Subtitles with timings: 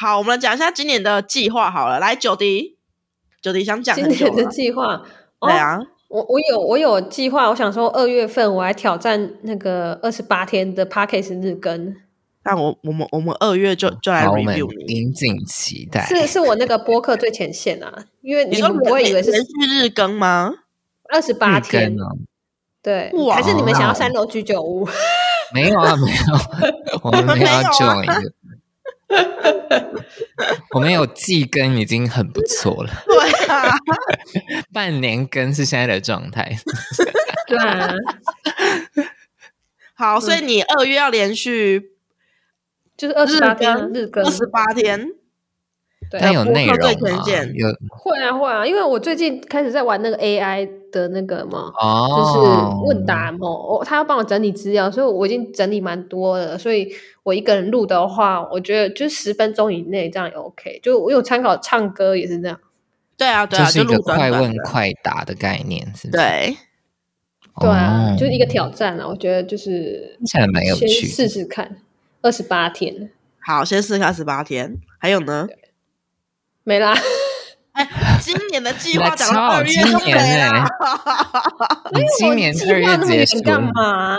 [0.00, 1.98] 好，我们来讲一下今年的计划好了。
[1.98, 2.76] 来，九迪，
[3.42, 5.02] 九迪想讲今年的计划。
[5.40, 5.76] 对啊，
[6.08, 11.96] 我我有我有计划，我想说二月份我来挑战那个二十八天的 Podcast 日更。
[12.44, 14.70] 那我我们我们二月就就来 review。
[16.06, 17.92] 是是我那个播客最前线啊，
[18.22, 20.54] 因为你们不会以为是连续日更吗？
[21.12, 22.16] 二十八天哦，
[22.80, 24.86] 对，还是你们想要三楼居酒屋？
[25.52, 28.06] 没有啊，没有， 我们没有要 join。
[30.74, 32.92] 我们有季更已经很不错了。
[33.06, 33.70] 对啊，
[34.72, 36.58] 半年更是现在的状态。
[37.46, 37.94] 对啊。
[39.94, 41.92] 好，所以你二月要连续。
[42.96, 45.17] 就是二十八天日更，二十八天，对，
[46.10, 47.24] 但有内容吗？
[47.54, 56.88] 有会啊会啊，因为我最近开始在玩那个 AI 的那个嘛，哦，就是问答嘛，我他要帮我整理资料，所以我已经整理蛮多的，所以
[57.24, 60.80] 我一个人录的话，我觉得就十分钟以内这样也 OK。
[60.82, 62.58] 就我有参考唱歌也是这样，
[63.16, 66.22] 对啊对啊，就是一个快问快答的概念，是不是？
[66.22, 66.56] 对，
[67.60, 71.78] 对啊，就是一个挑战啊，我觉得就是现在蛮有趣，试试看。
[72.20, 73.10] 二十八天，
[73.46, 74.76] 好，先试看二十八天。
[74.98, 75.46] 还有呢？
[76.68, 76.94] 没啦。
[77.72, 77.88] 哎，
[78.20, 80.66] 今年的计划讲到二月就没了。
[81.96, 84.14] 你今年二月结束干嘛？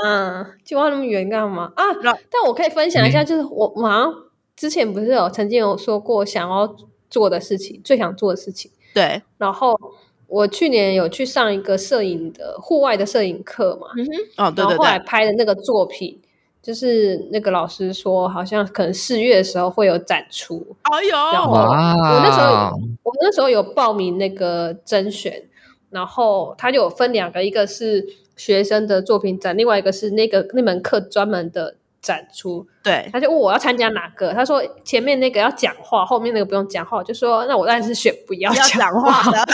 [0.66, 1.84] 计划那么远干嘛啊？
[2.04, 4.12] 但我可以分享一下，就是我马上
[4.56, 6.76] 之前不是有曾经有说过想要
[7.08, 8.72] 做的事情，最想做的事情。
[8.96, 9.22] 对。
[9.38, 9.80] 然后
[10.26, 13.90] 我去年有去上一个摄影的户外的摄影课嘛？
[13.96, 14.46] 嗯哼。
[14.48, 14.70] 哦，对对对。
[14.70, 16.20] 然后后来拍的那个作品。
[16.62, 20.76] 就是那个老师说，好像可能四月的时候会有展出。
[20.84, 21.10] 哎呦！
[21.12, 25.42] 然后我那时候，我那时候有报名那个甄选，
[25.90, 28.06] 然后他就有分两个，一个是
[28.36, 32.68] 学生的作品展，另外一个是那个那门课专门的展出。
[32.84, 39.38] 对，他就问我要参加哪个，他说前面那个要讲话，后面那个不用讲话，就说那我当然是选不要讲话的。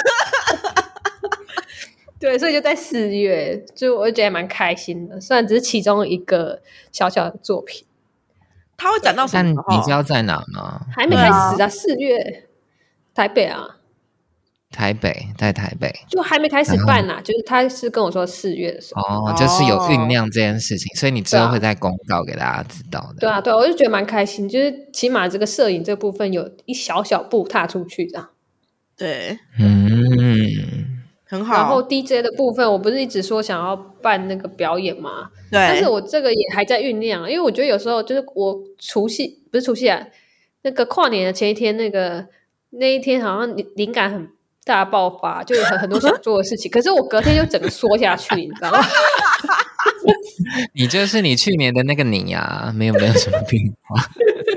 [2.25, 5.21] 对，所以就在四月，就我就觉得蛮开心的。
[5.21, 6.59] 虽然只是其中一个
[6.91, 7.85] 小小的作品，
[8.75, 9.77] 他会展到什么时候？
[9.77, 10.81] 你知道在哪吗？
[10.91, 12.47] 还没开始啊，四月，
[13.13, 13.77] 台北啊，
[14.71, 17.21] 台北在台北，就还没开始办啊。
[17.23, 23.19] 就是他是跟我说四月的时候，哦，就是有酝酿这件事情，所以你之后会再公告给大家知道的。
[23.19, 28.29] 对啊，对，我就觉得蛮开心，就是起码这个摄影这部分有一小小步踏出去，这样。
[28.97, 30.24] 对，嗯。
[31.27, 35.29] 很好，然后 DJ 的部分，我不是一直说想要办那个表演嘛？
[35.51, 40.05] 对，但是我这个也还在酝酿，因为我觉得有时候就是我除夕不是除夕啊，
[40.61, 42.27] 那个跨年的前一天，那个
[42.69, 44.29] 那一天好像灵灵感很
[44.63, 48.79] 大爆发，就有很很多想做的事情，可是我隔天就整个缩下去，你知道吗？
[50.73, 53.99] 你就是你去年的那个你呀、啊，没有没有什么变化，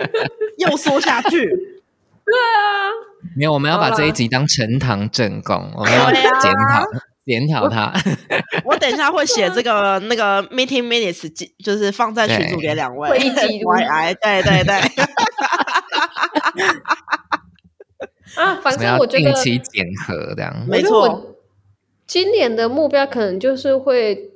[0.58, 1.77] 又缩下去。
[3.38, 6.84] 没有，我们要把这一集当呈堂证供，我们要检讨
[7.24, 7.92] 检讨他。
[8.64, 11.30] 我等一下会写这个 那个 meeting minutes，
[11.64, 13.10] 就是放在群组给两位。
[13.10, 13.70] 会议记录。
[14.20, 14.74] 对对对。
[18.36, 21.36] 啊，反正我觉得定期检核这样，没错。
[22.08, 24.30] 今年的目标可能就是会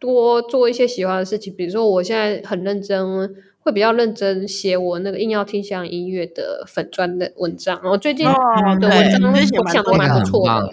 [0.00, 3.30] 多做一些喜欢的事情，比如说我现在很认真。
[3.62, 10.68] 会比较认真写我那个硬要听像音乐的粉专的文章，然后最近的文章我想都蛮不错的，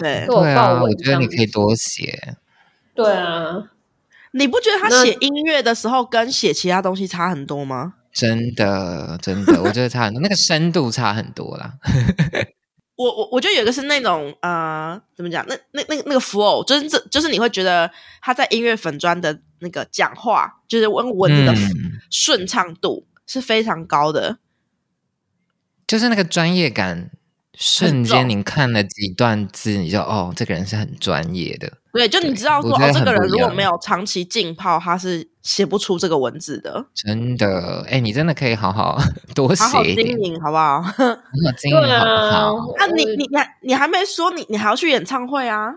[0.00, 2.36] 对，对啊，我觉得你可以多写。
[2.94, 3.70] 对啊，
[4.32, 7.94] 你不觉得他写音乐的时候跟写其他东西差很多吗？
[8.12, 11.74] 真的，真的，我觉得差很多，那个深度差很多啦。
[13.00, 15.42] 我我我觉得有一个是那种呃，怎么讲？
[15.48, 17.90] 那那那那个 flow，就是这就是你会觉得
[18.20, 21.54] 他在音乐粉专的那个讲话，就是文文字的
[22.10, 24.38] 顺畅度是非常高的，嗯、
[25.86, 27.10] 就是那个专业感。
[27.52, 31.78] 瞬间，你看了几段字，你就哦，这个人是很专业的。
[31.92, 36.84] 对，就你知道说哦，这个人如果没有长期浸泡，他是写不出这个文字的。
[36.94, 38.98] 真的，哎，你真的可以好好
[39.34, 40.80] 多写一点，经营好不好？
[40.82, 40.92] 好
[41.58, 42.74] 经营好不好？
[42.78, 45.74] 那你你你还你还没说你你还要去演唱会啊？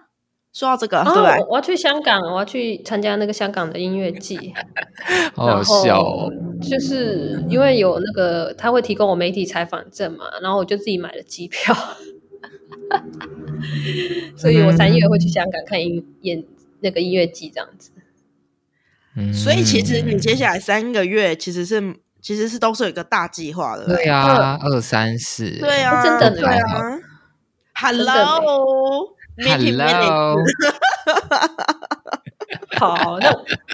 [0.53, 4.53] 说到这个，哦、对，我要去香港，我要去参加那个香港的音乐季，
[5.33, 6.29] 好好笑哦。
[6.61, 11.75] 就是因为有那个他会提供我媒体采访证嘛，然后我就自己买了机票，
[14.37, 16.43] 所以我三月会去香港看音演
[16.81, 17.91] 那个音乐季这样子。
[19.15, 24.81] 嗯，所以其实你接下来三个月其实是其实是都是有一个大计划的，对啊，二。
[24.81, 26.99] 三四，对啊，真的对啊
[27.75, 29.15] ，Hello。
[29.35, 30.37] Hello，
[32.77, 33.31] 好，那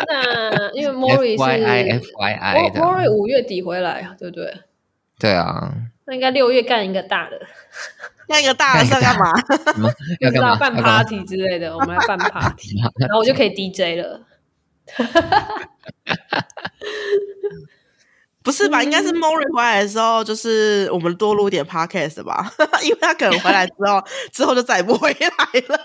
[0.07, 4.61] 那因为 Mori 是 F Y I F Y I 的 Mori 五月底回来，对不对？
[5.19, 5.73] 对啊，
[6.05, 7.41] 那应该六月干一个大的，
[8.29, 9.33] 干一个大的是 要干嘛？
[10.21, 10.55] 要干嘛？
[10.55, 14.21] 办 party 之类的，我们来办 party，然后我就可以 DJ 了。
[18.41, 18.81] 不是吧？
[18.81, 22.51] 应该是 Mori 回来的时候，就是我们多录点 podcast 吧，
[22.83, 24.01] 因为他可能回来之后，
[24.31, 25.27] 之后就再也不回来
[25.67, 25.77] 了。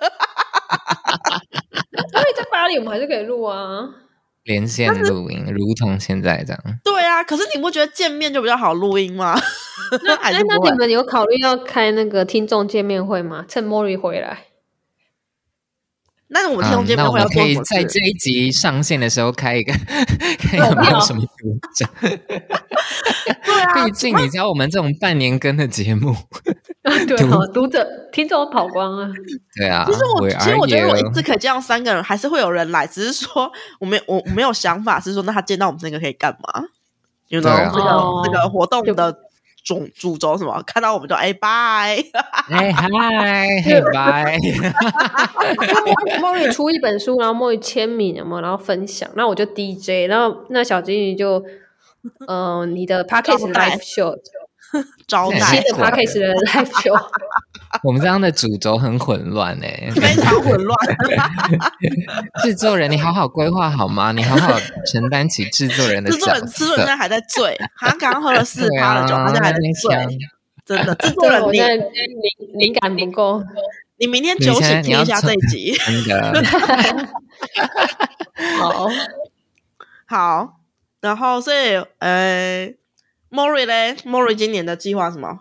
[2.12, 3.88] 所以在巴黎，我们还是可以录啊，
[4.44, 6.62] 连线录音，如同现在这样。
[6.84, 9.38] 对啊，可是你不觉得见面就比较好录音吗？
[10.04, 10.38] 那 那
[10.70, 13.44] 你们有考虑要开那个听众见面会吗？
[13.48, 14.44] 趁 Mori 回来。
[16.28, 17.54] 那我们听众见面会要做什么？
[17.54, 19.72] 可以在这一集上线的时候开一个，
[20.40, 21.86] 看有没有什么读者。
[22.00, 26.14] 对啊，毕竟你知道我们这种半年更的节目，
[27.08, 29.08] 对啊， 读者听众跑光了。
[29.56, 33.50] 对啊，其实我其实我觉得我一次可以见到三个人，还是会有人来，只是说
[33.80, 36.64] 我没我没有想法，是说那他见到我们三个可以干嘛？
[37.28, 39.16] 有没有这个这个活动的？
[39.64, 40.62] 主主轴什么？
[40.66, 41.96] 看到我们就哎拜，
[42.50, 42.86] 哎 嗨，
[43.94, 44.38] 拜。
[46.20, 48.42] 莫瑞出一本书，然后莫瑞签名，有没有？
[48.42, 51.42] 然后分享，那我就 DJ，然后那小金鱼就，
[52.28, 54.14] 嗯、呃，你的 Podcast Live Show，
[55.06, 57.00] 招待新的 Podcast 的 Live Show。
[57.82, 60.78] 我们这样的主轴很混乱哎，非常混乱。
[62.42, 64.12] 制作人，你好好规划好吗？
[64.12, 66.10] 你好好承担起制作人的。
[66.10, 70.18] 制作人，制作人现在还在醉，他刚刚喝了四趴的酒，他现在还在醉。
[70.64, 71.78] 真的，制作人，你灵
[72.54, 73.42] 灵感不够。
[73.96, 75.72] 你明天酒醒听一下这一集。
[75.72, 77.08] 真的。
[78.58, 78.88] 好，
[80.06, 80.56] 好，
[81.00, 82.72] 然后所以呃
[83.34, 85.40] ，Mori 嘞，Mori 今年的计划什么？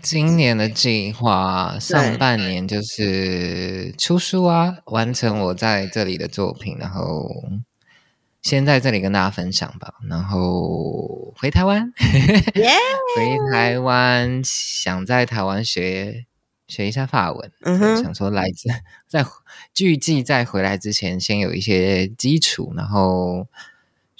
[0.00, 7.26] 今年的计划，上半年就是出书啊，完成我在这里的作品，然后
[8.42, 9.94] 先在这里跟大家分享吧。
[10.08, 16.26] 然后回台湾 回台湾，想在台湾学
[16.68, 18.68] 学一下法文，嗯哼，想说来自
[19.08, 19.24] 在
[19.80, 23.48] 预计在回来之前，先有一些基础，然后。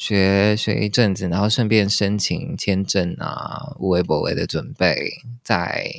[0.07, 5.91] 学学一阵子，然后顺便申请签证啊，无微不微的准备，再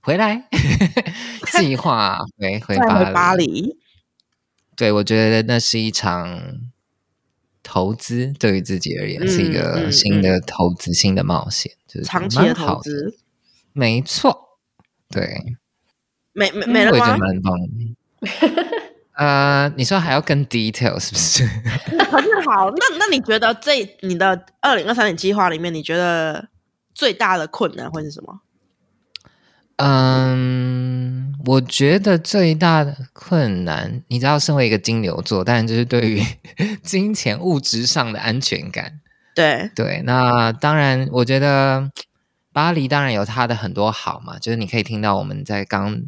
[0.00, 0.48] 回来
[1.56, 3.12] 计划 回回巴黎。
[3.12, 3.76] 巴黎
[4.74, 6.42] 对，我觉得那是一场
[7.62, 13.16] 投资，对于自己而言、嗯、是一个新的投资、嗯、新的冒险，就是长期的投资。
[13.72, 14.58] 没错，
[15.08, 15.56] 对，
[16.32, 16.98] 没没没了吗？
[16.98, 18.89] 我觉得蛮棒的。
[19.20, 21.44] 呃，你说还要更 detail 是不是？
[22.10, 26.48] 很好，那那你觉得这你的二零二三年计划里面，你觉得
[26.94, 28.40] 最大的困难会是什么？
[29.76, 36.22] 嗯，我觉得最大的困难，你知道，身为一个金牛座，当然就是对于
[36.82, 39.00] 金钱物质上的安全感。
[39.34, 41.90] 对对，那当然，我觉得
[42.54, 46.04] 巴黎当然有它的很多好嘛，就是你可以听到我们在刚。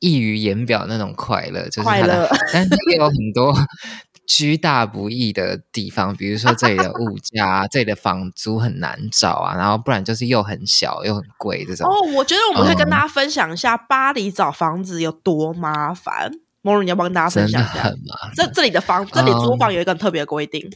[0.00, 3.54] 溢于言表那种快乐，就是它的，乐但是也有很多
[4.26, 11.86] 居大不易的地方，比如说这里的物价， 这里的房租很难找啊，然后不然就是又很小又很贵这种。
[11.88, 16.30] 哦，我觉得我们可以跟大家分享一下巴黎找房子有多麻烦。
[16.62, 17.82] Mori，你要不要跟大家分享一下？
[17.84, 18.32] 很麻烦。
[18.34, 20.70] 这这里的房，这里租房有一个特别的规定，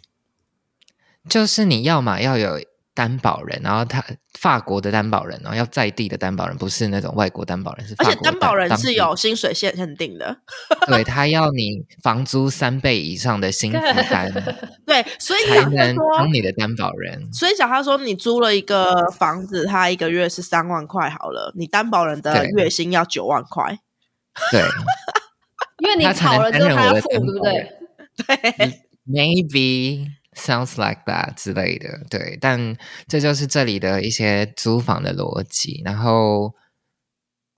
[1.29, 2.61] 就是你要嘛要有。
[2.95, 4.05] 担保人，然后他
[4.39, 7.87] 法国的担保人，然后要在地的担保人，不是那种外国担保人。
[7.99, 10.37] 而且担保人是有薪水限限定的，
[10.87, 13.79] 对，他要你房租三倍以上的薪资
[14.11, 14.31] 单，
[14.87, 17.33] 对，所以才能当你的担保人。
[17.33, 23.79] 所以讲他说，你租了一个房子，他一个月是三万块好了，你担保人的月薪要九万块，
[24.51, 24.61] 对，
[25.81, 27.73] 因为你炒了之后他要付，对不对？
[28.27, 30.07] 对，maybe。
[30.35, 32.75] Sounds like that 之类的，对，但
[33.07, 35.83] 这就是这里的一些租房的逻辑。
[35.85, 36.55] 然后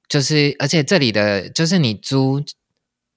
[0.09, 2.43] 就是，而且这里的就是你租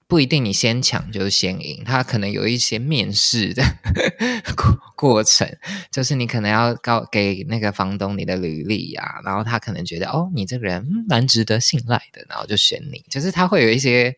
[0.06, 3.64] 不一定你先抢就是先赢，他可能有一些面试的
[4.56, 5.48] 过过程，
[5.90, 13.04] 就是你可能要告给那个房东你的履历呀，然后他可能觉得哦，你这个人蛮值得信赖的，然后就选你。
[13.10, 14.16] 就是他会有一些。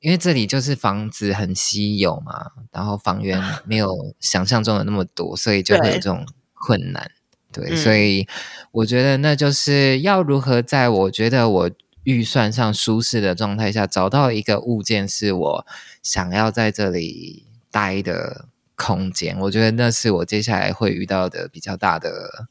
[0.00, 7.10] 因为这里就是房子很稀有嘛，然后房源 没有想象中的那么多，所以就会有这种困难。
[7.52, 8.26] 对，对，所以
[8.72, 11.70] 我觉得那就是要如何在我觉得我
[12.04, 15.66] 预算上舒适的状态下，找到一个物件是我
[16.02, 19.38] 想要在这里待的空间。
[19.38, 22.46] 我觉得那是我接下来会遇到的比较大的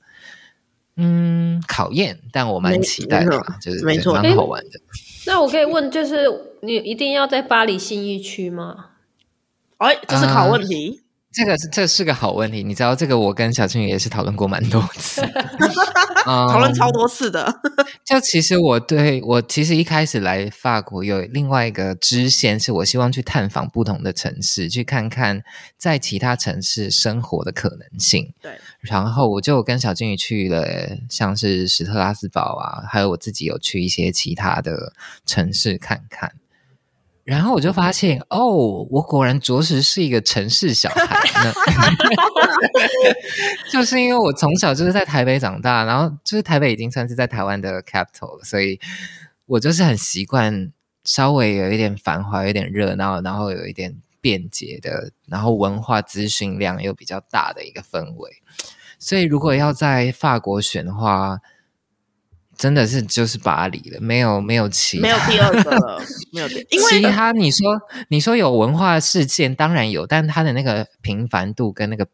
[0.97, 4.79] 嗯考验，但我蛮期待的，就是蛮好玩的。
[5.25, 6.25] 那我可以问，就是
[6.61, 8.87] 你一定要在巴黎信义区吗？
[9.77, 11.01] 哎，这是好问题。
[11.31, 15.21] 这个是这是个好问题，你知道这个我跟小青也是讨论过蛮多次，
[16.25, 17.53] 讨论超多次的。
[18.03, 25.43] 就其实我对我其实一开始来法国有另外一个支线，是我希望去探访不同的城市，去看看
[25.77, 28.33] 在其他城市生活的可能性。
[28.41, 34.93] 对，然后我就跟小金鱼去了，像是史特拉斯堡啊，还有我自己有去一些其他的
[35.25, 36.31] 城市看看。
[37.25, 38.47] 然后我就发现，哦，
[38.89, 41.53] 我果然着实是一个城市小孩呢。
[43.71, 48.79] 就是因为我从小就是在台北长大，然后就是台北已经算是在台湾的 capital 了，所以
[49.45, 50.71] 我就是很习惯
[51.03, 58.31] 稍微有一点繁华、有点热闹，然后有一点便捷的，然后文化资讯量又比较大的一个氛围。
[58.97, 61.39] 所以如果要在法国选的话，
[62.57, 66.01] 真的是就是巴黎了，没有没有其他， 没有第二个了，
[66.33, 72.05] 没有第，因为其他你说你说有文化事件当然有，但它的那个频繁度跟那个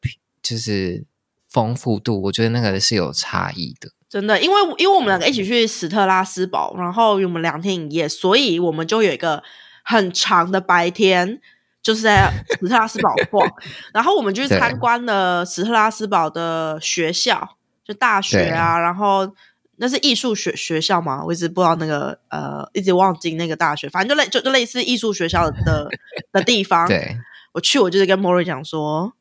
[0.44, 1.04] 就是
[1.50, 3.90] 丰富度，我觉得那个是有差异的。
[4.08, 9.42] 真的，因为因为我们两个一起去史特拉斯堡，然后我们两天一夜，所以我们就有一个
[9.84, 11.42] 很长的白天，
[11.86, 13.48] 就是在史特拉斯堡逛，
[13.94, 19.32] 然后我们就去参观了史特拉斯堡的学校，就大学啊，然后。
[19.78, 21.22] 那是艺术学学校嘛？
[21.26, 25.90] 我一直不知道那个呃，一直忘记那个大学，反正就类就就类似艺术学校的
[26.32, 26.88] 的地方。
[26.88, 27.18] 对，
[27.52, 29.12] 我去，我就是跟 Mori 讲说，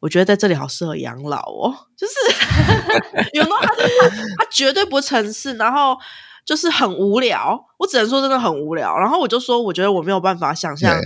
[0.00, 2.12] 我觉得在这里好适合养老哦，就是
[3.32, 3.56] 有时候？
[3.62, 3.68] 他
[4.36, 5.96] 他绝对不城市，然后
[6.44, 7.58] 就是很无聊。
[7.78, 8.98] 我只能说真的很无聊。
[8.98, 11.00] 然后我就说，我觉得我没有办法想象。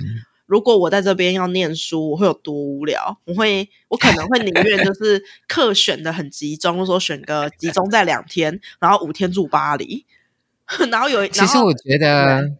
[0.46, 3.18] 如果我在这边要念书，我会有多无聊？
[3.24, 10.06] 我会，我可能会宁愿就 是课选的很集中，说选个集中在两天，然后五天住巴黎，
[10.88, 11.26] 然后有。
[11.26, 12.52] 其实我觉得，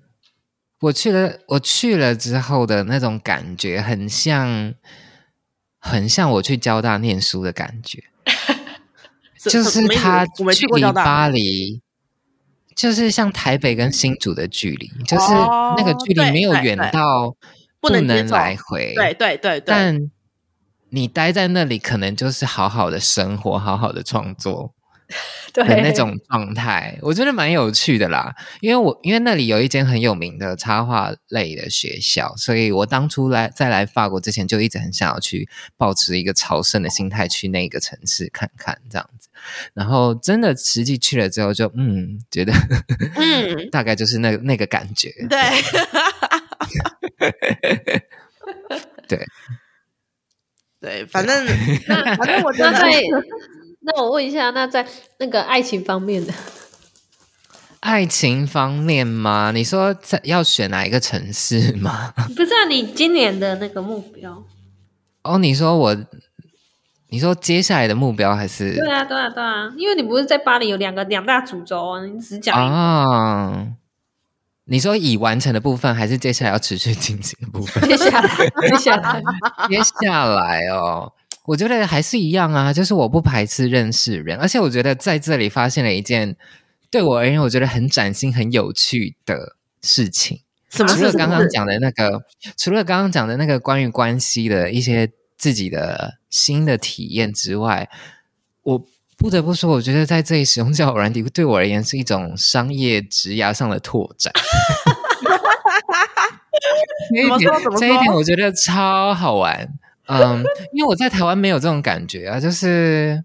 [0.81, 4.75] 我去了，我去了之后的那种感觉，很像，
[5.79, 8.03] 很像我去交大念书的感觉，
[9.39, 11.81] 就是他距离巴黎，
[12.75, 15.33] 就是像台北跟新竹的距离，就是
[15.77, 17.37] 那个距离没有远到。
[17.81, 19.65] 不能，来回，对对对对。
[19.67, 20.11] 但
[20.91, 24.73] 你待在那里，可能就是好好的生活，好好的创作，
[25.53, 28.35] 对那种状态，我觉得蛮有趣的啦。
[28.61, 39.29] 因为我因为那里有一间很有名的插画类的学校，所以我当初来在来法国之前，就一直很想要去保持一个朝圣的心态去那个城市看看这样子。
[39.75, 42.53] 然后真的实际去了之后就，就嗯，觉得
[43.17, 45.39] 嗯， 大概就是那那个感觉，对。
[49.09, 49.25] 对，
[50.81, 51.47] 对，反正
[51.89, 52.91] 那反正我那在
[53.81, 54.87] 那我问一下，那在
[55.19, 56.33] 那个爱情方面的
[57.81, 59.53] 爱情方面吗？
[59.55, 62.13] 你说在要选哪一个城市吗？
[62.35, 64.43] 不是啊，你今年的那个目标
[65.23, 65.39] 哦？
[65.39, 65.97] 你说我，
[67.11, 68.75] 你说接下来的目标还是？
[68.75, 73.69] 对啊，对啊，对啊，因为你不是在巴黎有两个两大主轴啊，你只讲啊。
[74.69, 77.89] 你说已完成的部分，还是接下来要持续进行的部分？
[77.89, 78.29] 接下来，
[78.69, 79.23] 接下来，
[79.71, 81.13] 接下来哦，
[81.45, 86.37] 我觉得还是一样啊，就是我不排斥认识人，而且我觉得在这里发现了一件
[86.91, 90.41] 对我而言我觉得很崭新、很有趣的事情。
[90.69, 90.89] 什么？
[90.93, 92.25] 除了刚刚讲的那个，
[92.57, 95.09] 除了刚刚讲的那个关于关系的一些
[95.39, 97.89] 自己的新的体验之外，
[98.63, 98.85] 我。
[99.27, 104.33] 不得不说，我觉得在这里使用交友软体对我而言是一种商业职涯上的拓展。
[107.13, 109.69] 这一点，这一点我觉得超好玩。
[110.07, 113.25] 嗯，因为我在台湾没有这种感觉啊，就是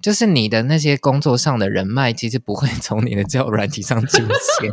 [0.00, 4.70] 就是你的那些工作上的人脉，其实不会 从你的交友软体上出现。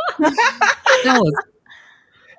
[1.04, 1.26] 但我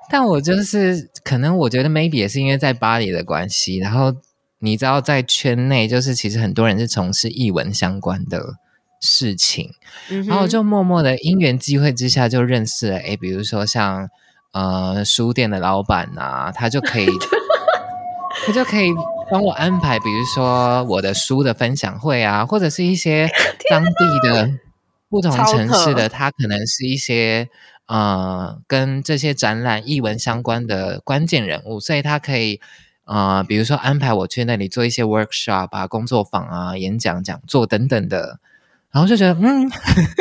[0.08, 4.14] 但我就是可能我觉得 maybe 也是因为在巴黎的关系，然后。
[4.62, 8.56] 你知道，在圈内就是其实很多人是从事译文相关的
[9.00, 9.72] 事情，
[10.10, 12.98] 嗯、然后就默默的因缘机会之下就认识了。
[12.98, 14.10] 诶，比如说像
[14.52, 17.06] 呃书店的老板啊，他就可以
[18.46, 18.90] 他就可以
[19.30, 23.30] 帮我安排，比如说我的书的分享会啊，或者是一些
[23.70, 24.50] 当地的
[25.08, 27.48] 不同城市的，他可能是一些
[27.86, 32.60] 呃跟这些展览译文相关的关键人物，所以他可以。
[33.10, 38.38] 啊、呃，比如说安排我去那里做一些 workshop 啊、工作坊啊、演讲讲座等等的，
[38.92, 39.68] 然后就觉得，嗯，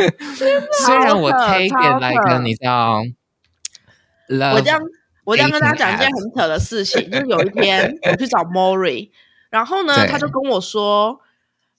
[0.87, 3.03] 虽然我 take it like 你知道，
[4.55, 4.81] 我这样
[5.23, 9.11] 我这样跟大家讲一件很扯的事情， 就是有一天我去找 Mori，
[9.51, 11.19] 然后呢，他就跟我说，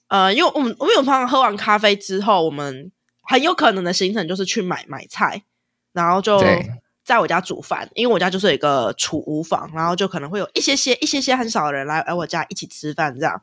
[0.07, 2.89] 呃，因为我们我们有朋友喝完咖啡之后，我们
[3.23, 5.43] 很有可能的行程就是去买买菜，
[5.91, 6.41] 然后就。
[7.11, 13.41] 在我家煮饭，因为我家就是有一个储物房，然后就可能会有一些些、一些些很少的人来来我家一起吃饭这样。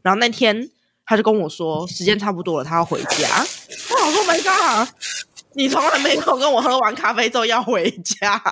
[0.00, 0.70] 然后那天
[1.04, 3.28] 他就跟我说时间差不多了，他要回家。
[3.90, 4.88] 我说 My God，
[5.52, 8.42] 你从来没有跟我喝完咖啡之后要回家。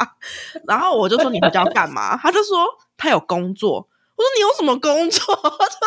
[0.67, 2.15] 然后我就说你回家要干嘛？
[2.19, 2.67] 他就说
[2.99, 3.89] 他有工作。
[4.17, 5.25] 我说你有什么工作？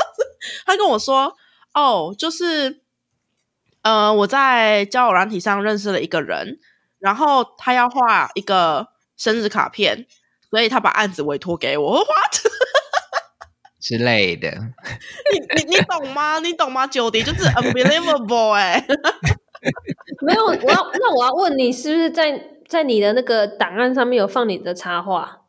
[0.66, 1.32] 他跟我说
[1.76, 2.82] 哦，就是
[3.84, 6.58] 呃我在交友软体上认识了一个人。
[7.02, 10.06] 然后他要画一个生日卡片，
[10.50, 11.96] 所以他把案子委托给我。
[11.96, 12.52] What
[13.80, 14.48] 之类的，
[15.34, 16.38] 你你你懂吗？
[16.38, 16.86] 你懂吗？
[16.86, 18.86] 九迪就是 unbelievable 哎、欸，
[20.22, 25.40] 没有，我要那我要问你，是不是在在你的那个档案上面有放你的插画？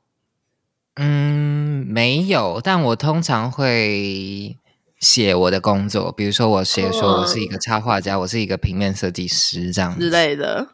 [0.94, 4.56] 嗯，没有，但我通常会
[4.98, 10.68] 写我的工作，比如说我写说我是一个插画家，嗯、我是一个平面设计师这样子之类的。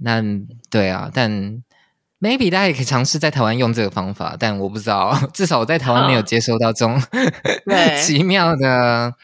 [0.00, 0.22] 那
[0.70, 1.62] 对啊，但
[2.20, 7.00] maybe 大家也可以尝试在台湾用这个方法，但我不知道， 至少我在台湾没有接收到这种
[8.00, 9.14] 奇妙的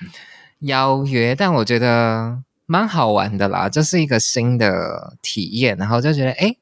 [0.61, 6.55] 邀约，但我觉得蛮好玩的啦，就是一个新的体验，然后就觉得哎，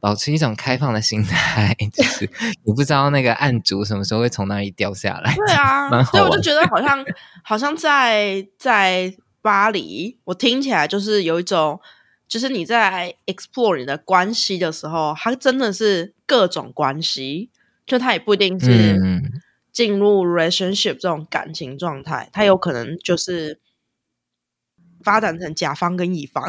[0.00, 2.28] 保持一种开放的心态， 就是
[2.64, 7.04] 你不知道那个案主什么时候会从那里掉下来，对啊，所以我就觉得好像
[7.44, 11.80] 好像在在巴黎，我听起来就是有一种。
[12.32, 17.50] 就是你在 explore 你的关系的时候，它真的是各种关系，
[17.84, 18.96] 就它也不一定是
[19.70, 23.60] 进入 relationship 这种感情状态，它有可能就是
[25.04, 26.42] 发展成甲方跟乙方，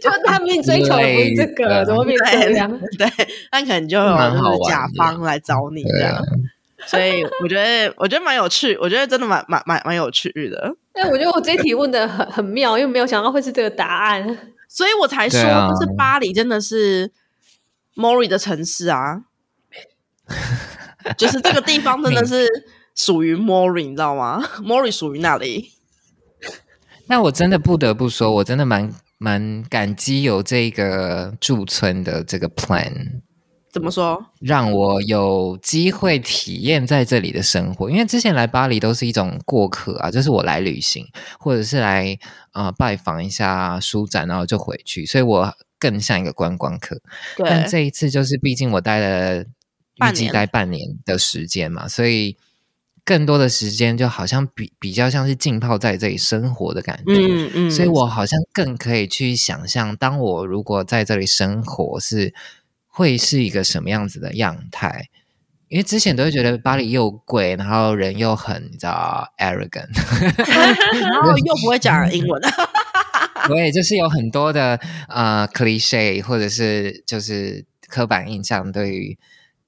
[0.00, 2.70] 就他们追求的不是这个，怎么变成这样？
[2.96, 3.08] 对，
[3.50, 6.24] 那可能就有就是甲方来找你这样。
[6.86, 10.76] 所以我觉得，我觉得蛮有趣，我觉得真的蛮蛮蛮蛮有趣的。
[10.92, 14.24] 但我觉得我这题问的很很妙，因为没有想到会是这个答案，
[14.68, 17.10] 所以我才说，就是巴黎真的是
[17.96, 19.22] Mori 的城市啊，
[21.18, 22.46] 就是这个地方真的是
[22.94, 25.72] 属于 Mori，你知道吗？Mori 属于那里。
[27.08, 33.22] 那我真的不得不说，我真的蛮蛮感激有这个驻村的这个 plan。
[33.70, 34.24] 怎么说？
[34.40, 41.06] 让我有机会体验在这里的生活，因为之前来巴黎都是一种过客啊，就是我来旅行，
[41.38, 42.18] 或者是来
[42.52, 47.00] 呃拜访一下书展，然后就回去，所以我更像一个观光客。
[47.36, 47.48] 对。
[47.48, 52.38] 但这一次就是，毕竟我待了预计待半年的时间嘛，所以
[53.04, 57.12] 更多的时间就好像比比较像是浸泡在这里生活的感觉。
[57.14, 57.70] 嗯嗯。
[57.70, 62.34] 所以我好像更可以去想象，当我如果在这里生活是。
[62.98, 65.08] 会是一个什么样子的样态？
[65.68, 69.86] 因为之前都会觉得巴黎又贵，然后人又很你知道 arrogant，
[71.00, 72.42] 然后又不会讲英文。
[73.46, 79.16] 对，就是有很多的呃 cliche 或者是就是刻板印象对于。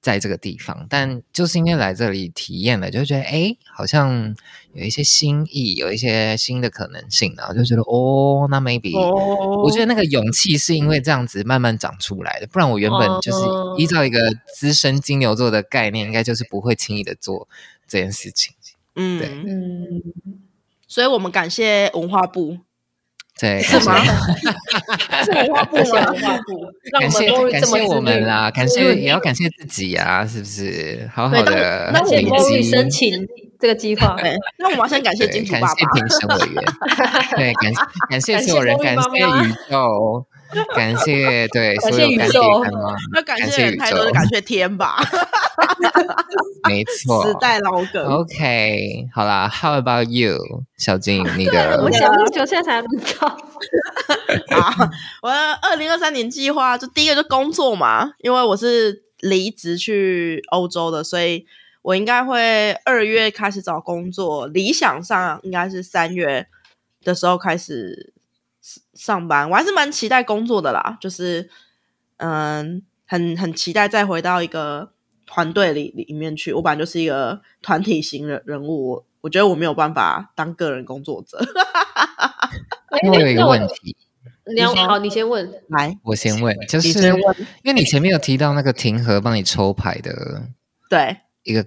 [0.01, 4.35] 在这个地方，但就是因为来这里体验了，就觉得哎，好像
[4.73, 13.45] 有一些新意，有一些新的可能性，然后就觉得哦，那 maybe，、哦、我觉得那个勇气是因为这样子慢慢长出来的，不然我原本就是
[13.77, 14.19] 依照一个
[14.55, 17.47] 资深金牛座的概念，应该就是不会轻易的做
[17.87, 18.55] 这件事情。
[18.95, 20.01] 嗯，对，嗯，
[20.87, 22.57] 所以我们感谢文化部。
[23.39, 24.03] 对，是吗？
[25.23, 25.83] 是文化部吗？
[25.93, 31.09] 文化部，感谢感谢我们啦，感谢也要感谢自己呀，是不是？
[31.13, 33.27] 好好的，那我们申请
[33.59, 34.15] 这个计划。
[34.59, 36.63] 那我们要先感谢金主爸爸，感谢评审委员，
[37.35, 40.25] 对，感谢 感谢所有人，感谢宇宙。
[40.75, 42.41] 感谢对，感谢宇宙，
[43.13, 44.97] 那感谢人太多，就感谢天吧。
[46.67, 48.05] 没错，时代老梗。
[48.05, 50.37] OK，好啦，How about you，
[50.77, 51.25] 小金？
[51.37, 52.87] 你的我讲那么久，现在才知
[53.19, 53.27] 道。
[54.57, 54.89] 啊，
[55.21, 61.45] 我的二零二三年计划就第一个就工作嘛，因为我是离职去欧洲的，所以
[61.81, 66.47] 我应该会二月开始找工作，理想上应该是三月
[67.03, 68.13] 的时候开始。
[68.93, 71.49] 上班，我还是蛮期待工作的啦，就是
[72.17, 74.91] 嗯，很很期待再回到一个
[75.25, 76.53] 团队里里面去。
[76.53, 81.39] 我本来就是一个团体型人人物，我我觉得我没有办法当个人工作者。
[83.03, 83.95] 我有一个问题，
[84.53, 87.13] 你要好，你先问，来，我先问，就是因
[87.65, 90.43] 为你前面有提到那个庭和帮你抽牌的，
[90.89, 91.65] 对，一个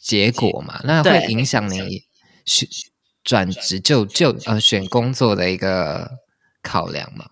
[0.00, 2.04] 结果嘛，那会影响你
[2.44, 2.66] 选
[3.24, 6.18] 转职就就呃选工作的一个。
[6.62, 7.24] 考量吗？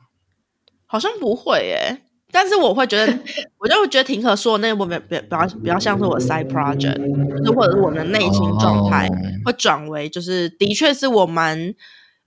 [0.87, 2.01] 好像不会耶，
[2.33, 3.19] 但是我会觉得，
[3.61, 9.07] 我就会觉得庭和说的那个部分比较比较像是我的 side project，就或者是我们的内心状态
[9.45, 11.75] 会转为，就是的确是我蛮，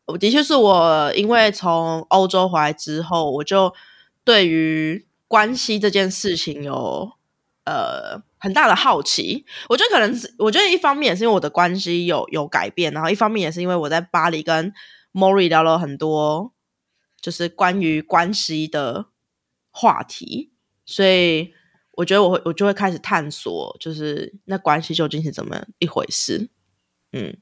[0.06, 3.74] 我的确是我因为从欧洲回来之后，我就
[4.24, 7.14] 对于关系这件事情有
[7.66, 9.46] 呃很大的好奇。
[9.70, 14.74] 我觉得可能是，我觉得一方面也是因为我的关系有有改变，然后一方面也是因为我在巴黎跟
[15.14, 16.52] Mori 聊了很多，
[17.22, 19.06] 就是关于关系的
[19.70, 20.52] 话题，
[20.86, 21.54] 所以
[21.92, 26.50] 我觉得我会我就会开始探索，就是那关系究竟是怎么一回事。
[27.14, 27.38] 嗯，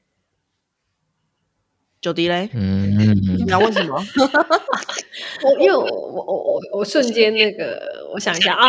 [2.00, 2.96] 久迪嘞，嗯，
[3.44, 3.94] 你要问什么？
[5.44, 7.78] 我因为我我我我我瞬间那个，
[8.14, 8.68] 我想一下啊，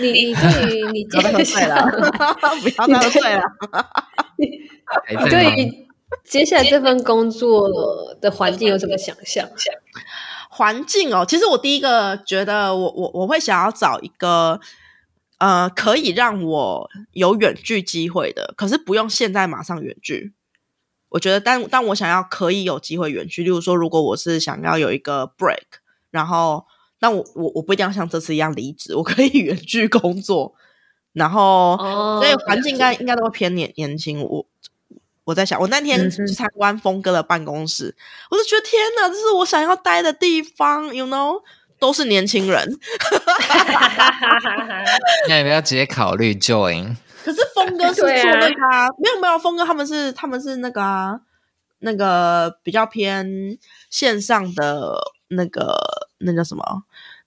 [0.00, 1.82] 你你对于你 接下来
[2.62, 3.42] 不要那么睡了，
[4.38, 5.86] 你对于
[6.24, 7.68] 接下来这份工作
[8.20, 9.46] 的环境有什么想象？
[10.48, 14.58] 环境哦，其实我第一个觉得我，我我我会想要找一个
[15.38, 20.32] 呃，可以让我有远距机会的，可是不用现在马上远距。
[21.10, 26.64] 我觉得当，当当我想要可以有机会远去，例如说，如果我是想要有一个 break，然后，
[27.00, 30.54] 那我我我不一定要像这次一样离职，我可以 远距工作，
[31.12, 34.22] 然后，哦、所以环境应该应该都会偏年年轻。
[34.22, 34.46] 我
[35.24, 37.96] 我在想，我那天去参观峰哥的办公室，嗯、
[38.30, 41.42] 我就觉得天哪，这是我想要待的地方，you know，
[41.78, 42.66] 都是年轻人。
[45.28, 46.94] 那你不要直接考虑 join？
[47.24, 51.20] 可是峰哥是 做那个、啊，没有没有，峰哥他们是他们是那个啊，
[51.80, 53.58] 那个比较偏
[53.90, 54.96] 线上的
[55.28, 55.76] 那个
[56.18, 56.64] 那叫什么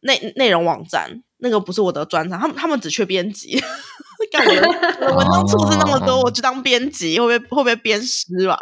[0.01, 3.62] 内内容网站，那个不是我的专长，他们他们只缺编辑，
[4.32, 4.67] 干我的
[5.15, 8.58] 文章错字那么多，我去当编辑会不会会不会编诗吧？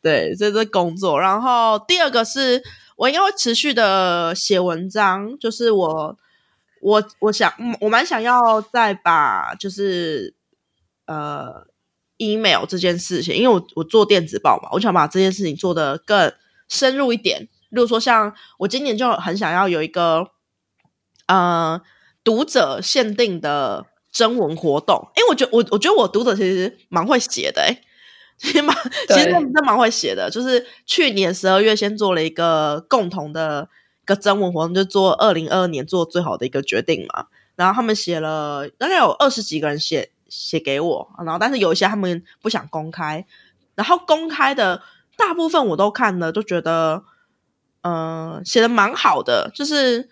[0.00, 1.20] 对，这是工作。
[1.20, 2.62] 然后第二个是
[2.96, 6.16] 我应该会持续的写文章，就是我。
[6.82, 10.34] 我我想，我蛮想要再把就是
[11.06, 11.64] 呃
[12.18, 16.32] ，email 这件事情，因为我我做电子报嘛，我想把这件事情做得更
[16.68, 17.42] 深入一点。
[17.70, 20.26] 例如说，像我今年就很想要有一个
[21.26, 21.80] 呃
[22.24, 27.80] 读者限定的征文活动，因为我觉得我我觉得我读者其实蛮会写的，诶
[28.38, 28.76] 其实蛮
[29.08, 33.68] 其实真蛮会写的，就是去年十二月先做了一个共同的。
[34.04, 43.24] 个征文活动就做二零二二年做最好的一个决定嘛，然后他们写了大概有二十几个人写写给我，然后但是有一些他们不想公开，
[43.76, 44.82] 然后公开的
[45.16, 47.04] 大部分我都看了，就觉得
[47.82, 50.08] 嗯、呃、写的蛮好的，就是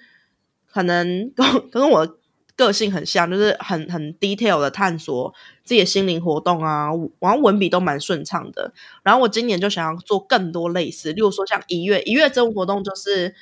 [0.73, 2.17] 可能 跟跟我
[2.55, 8.73] 个性很像，就是很很 detail 的探索自己的心灵活动啊，然后文笔都蛮顺畅的。
[9.03, 13.35] 然后我今年就想要做更多类似，例如说像一月一月征文活动就是。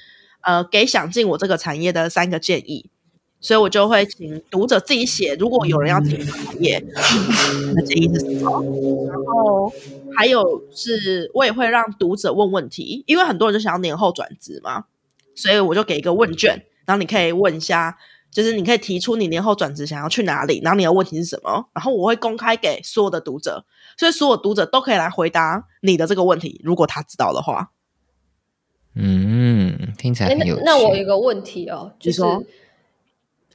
[0.42, 2.88] 呃，给想进我这个产业的三个建议，
[3.40, 5.34] 所以我就会请读者自己写。
[5.34, 6.82] 如果有人要进产业，
[7.74, 9.06] 那建议是什么？
[9.06, 9.72] 然后
[10.16, 14.84] 还有是，我也会让读者问问题，因为很多人就想要年后转职嘛，
[15.34, 17.98] 所以我就给一个问卷，然后你可以问一下，
[18.30, 23.64] 就是你可以提出你年后转职想要去哪里，然后你的问题是什么，然后我会公开给所有的读者，
[23.98, 27.72] 所以所有读者都可以来回答你的这个问题，如果他知道的话。
[29.00, 29.27] 嗯，
[29.98, 30.62] 听起来很有趣。
[30.64, 32.22] 那，那我有一个问题哦，就是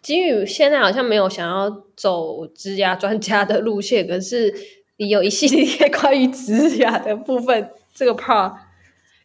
[0.01, 4.53] 金宇现在好像没有想要走职涯专家的路线，可是
[4.97, 8.53] 你有一系列 关于职涯的部分，这个 part，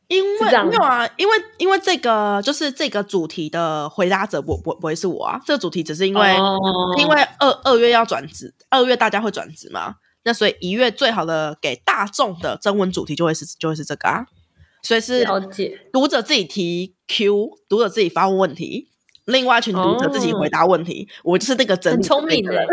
[0.07, 6.57] 因为没有啊，因为因为这个就是这个主题的回答者不不不会是我啊，这个主题只是因为、哦、
[6.97, 14.27] 因为二二月要转职，二月大家会转职嘛，那所以一月最好的给大众的征文主题就会是就会是这个啊。
[14.89, 15.23] 所以是
[15.93, 18.89] 读者自己提 Q，读者自己发问问题，
[19.27, 21.07] 另外一群读者自己回答问题。
[21.19, 22.67] 哦、我就是那个真聪明的人，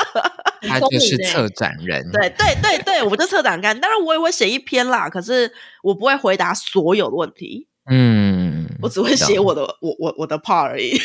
[0.66, 2.10] 他就是策展人。
[2.10, 3.78] 对对对对，我就策展干。
[3.78, 7.68] 当然我也会写一篇啦，可是我不会回答所有的问题。
[7.90, 10.98] 嗯，我只会写我的我我我的 part 而已。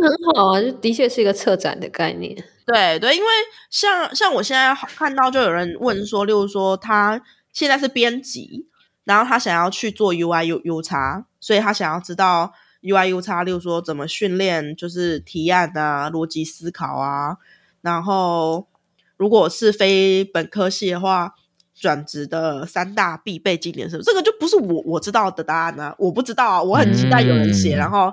[0.00, 2.32] 很好啊，就的确是一个策展的概念。
[2.64, 3.28] 对对，因为
[3.70, 7.20] 像像我现在看到就有人问说，例如说他
[7.52, 8.69] 现在是编辑。
[9.10, 17.38] 然后他想要去做 UI U U 叉所以他想要知道 UI U 叉例如说怎么训练，就是提案啊、逻辑思考啊。
[17.80, 18.68] 然后
[19.16, 21.34] 如果是非本科系的话，
[21.74, 24.06] 转职的三大必备经典是不是？
[24.06, 28.12] 这个就不是我我知道的答案呢、啊，我不知道啊，我很期待有人写，嗯、然后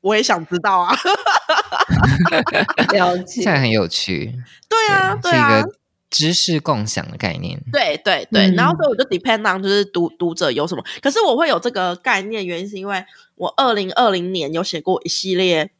[0.00, 0.92] 我也想知道啊。
[2.92, 4.34] 了解，现在很有趣。
[4.68, 5.62] 对啊，对啊。
[6.10, 13.04] 知识共享的概念，对对对，嗯、然后所以我就 depend on 就是读读者有什么，可是我会有这个概念，原因是因为
[13.36, 15.70] 我二零二零年有写过一系列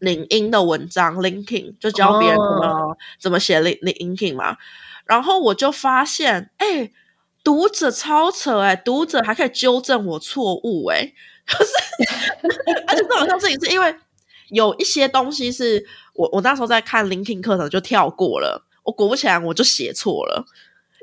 [0.00, 4.56] 领英的文章，linking 就教别人怎么、哦、怎么写领领英 king 嘛，
[5.06, 6.90] 然后我就发现，哎，
[7.44, 11.12] 读者超扯哎、欸，读者还可以纠正我错误哎，
[11.46, 11.70] 可是
[12.88, 13.94] 而且这好像事情是因为
[14.48, 20.44] 有一些东西是我我那时候在看 LinkedIn 课程就跳过了，我果不其然我就写错了，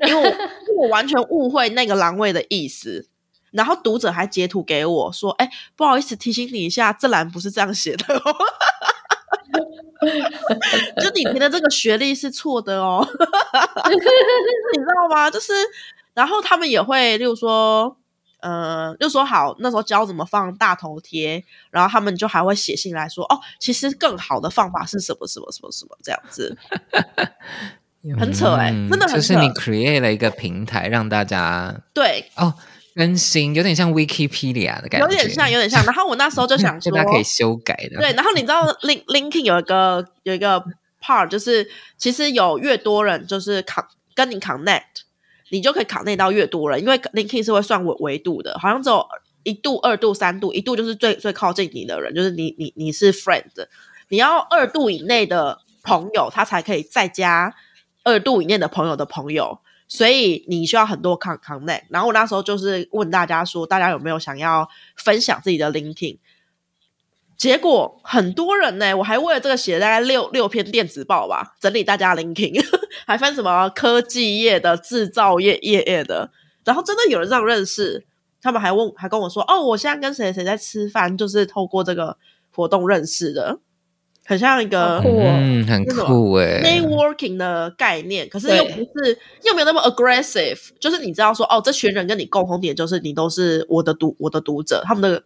[0.06, 3.06] 因为我我完全误会那个栏位的意思，
[3.50, 8.36] 然后读者还截图给我说，哎，不好意思提醒你一下，这栏不是这样写的哦。
[11.00, 15.30] 就你填的这个学历是错的哦， 你知道吗？
[15.30, 15.52] 就是，
[16.14, 17.96] 然后他们也会，例如说，
[18.42, 26.56] 呃，就说好那时候教怎么放大头贴，然后他们就还会写信来说，哦，其实更好的方法是什么什么什么什么这样子，
[28.18, 29.16] 很扯哎、欸，真的很扯。
[29.16, 32.52] 就是你 create 了一个平台让大家对哦。
[32.94, 35.82] 更新有点像 Wikipedia 的感觉，有点像，有点像。
[35.86, 37.98] 然后我那时候就想 说，大家可以修改的。
[37.98, 40.62] 对，然后你知道 Link LinkedIn 有一个有一个
[41.00, 43.82] part，就是其实有越多人就是 con
[44.14, 44.91] 跟你 connect，
[45.52, 49.06] 你就可以 connect 到越多人，因为 Linkin 是会算维维度的，好像只有
[49.42, 53.44] 一度、二度、三度，一度就是最最靠近你的人，就是你你你是 friend，
[54.08, 57.54] 你要二度以内的朋友，他才可以再加
[58.02, 59.58] 二度以内的朋友的朋友。
[59.88, 66.16] 所以你需要很多 con connect，然后我那时候就是问大家说，大家有没有想要分享自己的 Linkin？
[67.36, 72.64] 结果很多人呢，我还为了这个写了大概六六篇电子报吧，整理大家 LinkedIn，
[73.06, 76.30] 还分什么科技业的、制造业业业的，
[76.64, 78.06] 然后真的有人这样认识，
[78.40, 82.16] 他们还问还跟我说，哦，我现在跟谁谁在吃饭，就是透过这个
[82.54, 83.58] 活动认识的。
[84.24, 95.24] 很像一个嗯，很酷诶 networking 的概念，可是又不是又没有那么 aggressive，就是你知道说哦，这群人跟你共同点就是你都是我的读我的读者，他们的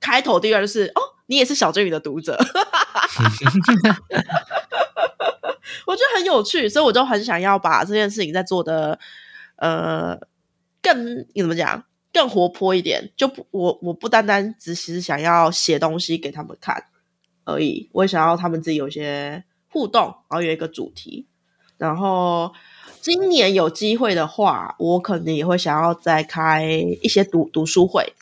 [0.00, 2.36] 开头第二就是哦，你也是小金鱼的读者，
[5.86, 8.98] 我觉得很有趣，所以我就很想要把这件事情再做的
[9.56, 10.18] 呃
[10.82, 16.84] 更你怎么讲更活泼一点，就不我我不单单只是想要写东西给他们看。
[17.48, 21.28] 而已，我也想要他们自己有一些互动，然后有一个主题。
[21.78, 22.52] 然后
[23.00, 28.14] 今年有机会的话，我可能也会想要再开一些读读书会，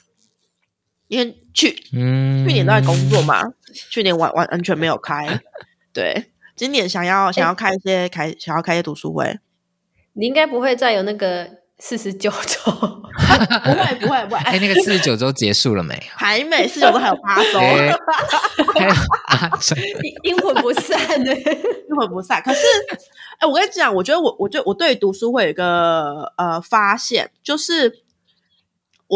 [1.09, 3.43] 因为去、嗯、去年都在工作嘛，
[3.91, 5.41] 去年完完完全没有开。
[5.95, 9.39] 对，今年想要想要开一些、欸、开想要开一些读书会，
[10.13, 11.65] 你应该不会再有那个。
[11.77, 14.39] 四十九周，不会不会不会。
[14.45, 15.93] 哎、 欸，那个四十九周结束了没？
[16.15, 17.59] 还没，四十九周还有八周。
[17.59, 19.75] 还有八周，
[20.23, 22.41] 阴魂不散的，阴魂不散。
[22.43, 22.61] 可是，
[23.39, 28.04] 哎、欸，我跟你讲，我觉得我，我觉得我对读书会有一个呃发现，就是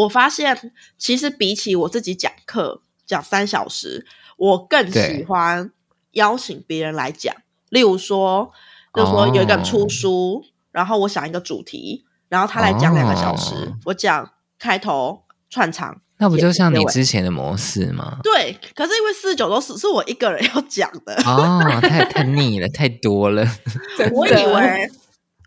[0.03, 4.05] 我发现其实比起我自己讲课讲三小时，
[4.37, 5.71] 我更喜欢
[6.11, 7.35] 邀请别人来讲。
[7.69, 8.51] 例如说，
[8.93, 12.05] 就是说有一个人出书，哦、然后我想一个主题。
[12.29, 18.19] 然后他来讲两个小时，哦、我讲开头串场，那不就像你之前的模式吗？
[18.21, 23.43] 对，可是因为四十九都是是我一个人 要讲的哦，太太腻了，太多了。
[24.13, 24.91] 我以为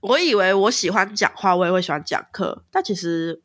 [0.00, 3.40] 我以为我喜欢讲话，我也会喜欢讲课，但其实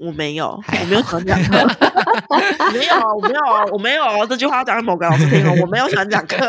[0.00, 0.48] 我没有，
[0.80, 1.52] 我没有喜欢讲课，
[2.72, 3.40] 没有，我没有，
[3.72, 6.36] 我没有，这句话讲给某个老师听哦，我没有喜欢讲课。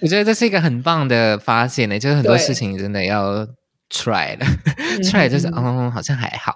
[0.00, 3.46] 我觉得这是一个很棒的发现呢，就是很多事情真的要。
[3.90, 4.46] try 了
[5.04, 6.52] ，try 就是嗯，嗯，好像还好。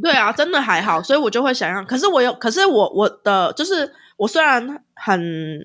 [0.00, 1.82] 对啊，真的还好，所以我就会想要。
[1.82, 5.20] 可是我有，可是我我的就是，我虽然很，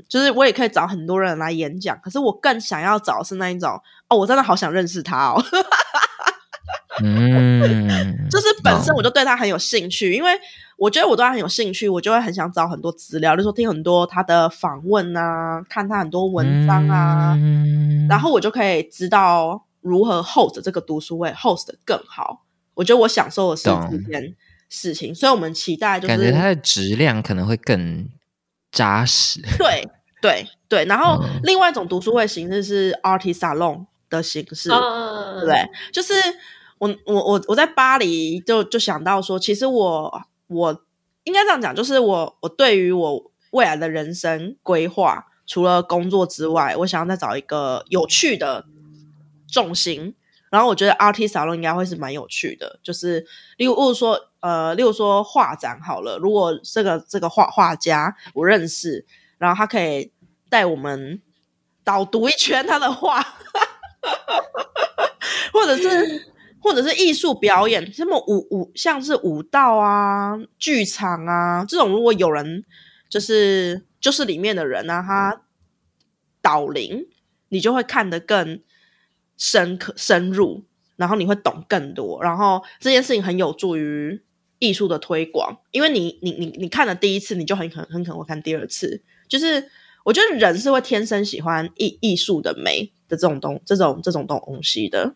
[0.10, 3.70] 就是我也可以找很多人来演讲，可是我更想要找是那一种
[4.10, 5.44] 哦，我真的好想认识他哦。
[7.04, 10.32] 嗯，就是本身我就对他很有兴趣，哦、因为
[10.78, 19.66] 我觉得我对他很有兴趣，我就会很想找很多资料，就是说听很多他的访问啊，看他很多文章啊，嗯、然后我就可以知道。
[19.84, 22.46] 如何 host 这个读书会 host 的更好？
[22.74, 24.34] 我觉得我享受的是这件
[24.70, 28.08] 事情，所以我们期待就是感觉它的质量可能会更
[28.72, 29.42] 扎实。
[29.58, 29.86] 对
[30.22, 35.70] 对对，然后另外一种读书会形式是 artist salon 的形式，嗯、对不对？
[35.92, 36.14] 就是
[36.88, 40.86] 我我我我在巴黎就就想到说，其实我我
[41.24, 48.66] 应该这样讲，就是我我对于我未来的人生规划，除了工作之外，我想要再找一个有趣的。
[49.54, 50.16] 重心，
[50.50, 53.24] 然后我觉得 Art Salon 应该会是蛮有趣的，就是，
[53.58, 59.06] 例如说，呃，例如说画展好了，如果这个这个画画家我认识，
[59.38, 60.12] 然后他可以
[60.50, 61.22] 带我们
[61.84, 63.22] 导读一圈他的画，
[65.54, 66.33] 或者是
[66.64, 72.64] 或者是艺术表演，什么舞舞像是舞蹈啊、剧场啊这种，如果有人
[73.08, 75.42] 就是就是里面的人啊，他
[76.42, 77.06] 导灵，
[77.50, 78.62] 你就会看得更。
[79.36, 80.64] 深刻深入，
[80.96, 84.22] 然后你会懂更多，然后这件事情很有助于
[84.60, 89.02] 艺术的推广，因为你你你你看了第一次，你就很可很可能会看第二次。
[89.28, 89.68] 就是
[90.06, 95.16] 我觉得人是会天生喜欢艺艺术的美的这种东这种这种东西的。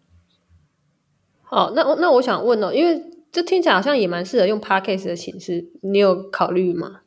[1.50, 7.02] 好，那那我想问哦，因为这听起来好像也蛮适合用 podcast 的形式，你有考虑吗？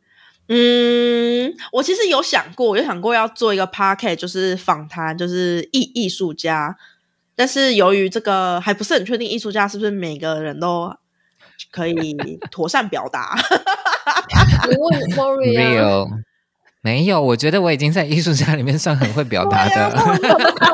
[0.49, 6.77] 嗯，我其实有想过，有想过要做一个 podcast，就是访谈，就是艺艺术家。
[7.37, 10.93] 但是由于这个还不是很确定，艺术家是不是每个人都
[11.71, 12.17] 可以
[12.51, 13.37] 妥善表达？
[14.69, 16.09] 你问 Moria
[16.83, 19.91] 没有，我觉得我已经在艺术家里面算很会表达的。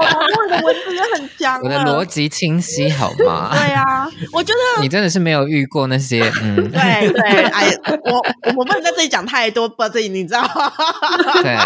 [0.14, 3.50] 我的文字也很强，我的逻辑清晰，好吗？
[3.52, 7.72] 对啊，我觉得 你真的是没有遇过那些，嗯，对对，哎，
[8.04, 8.24] 我
[8.56, 10.72] 我不能在这里讲太多，不这里你知道吗？
[11.42, 11.56] 对，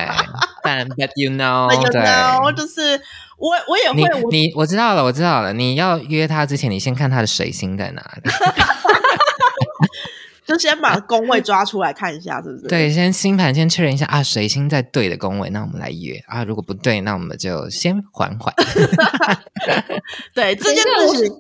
[0.62, 3.00] 但 but you know，you know，就是。
[3.40, 3.96] 我我也会，
[4.28, 5.50] 你你我知道了，我知道了。
[5.50, 8.30] 你要约他之前，你先看他的水星在哪里，
[10.50, 12.66] 就先把宫位抓出来看一下，是不是？
[12.66, 16.44] 对，先星盘先确认一下啊，水星在对的宫位，那我们来约啊。
[16.44, 18.52] 如果不对，那我们就先缓缓。
[20.34, 21.32] 对，这件事情，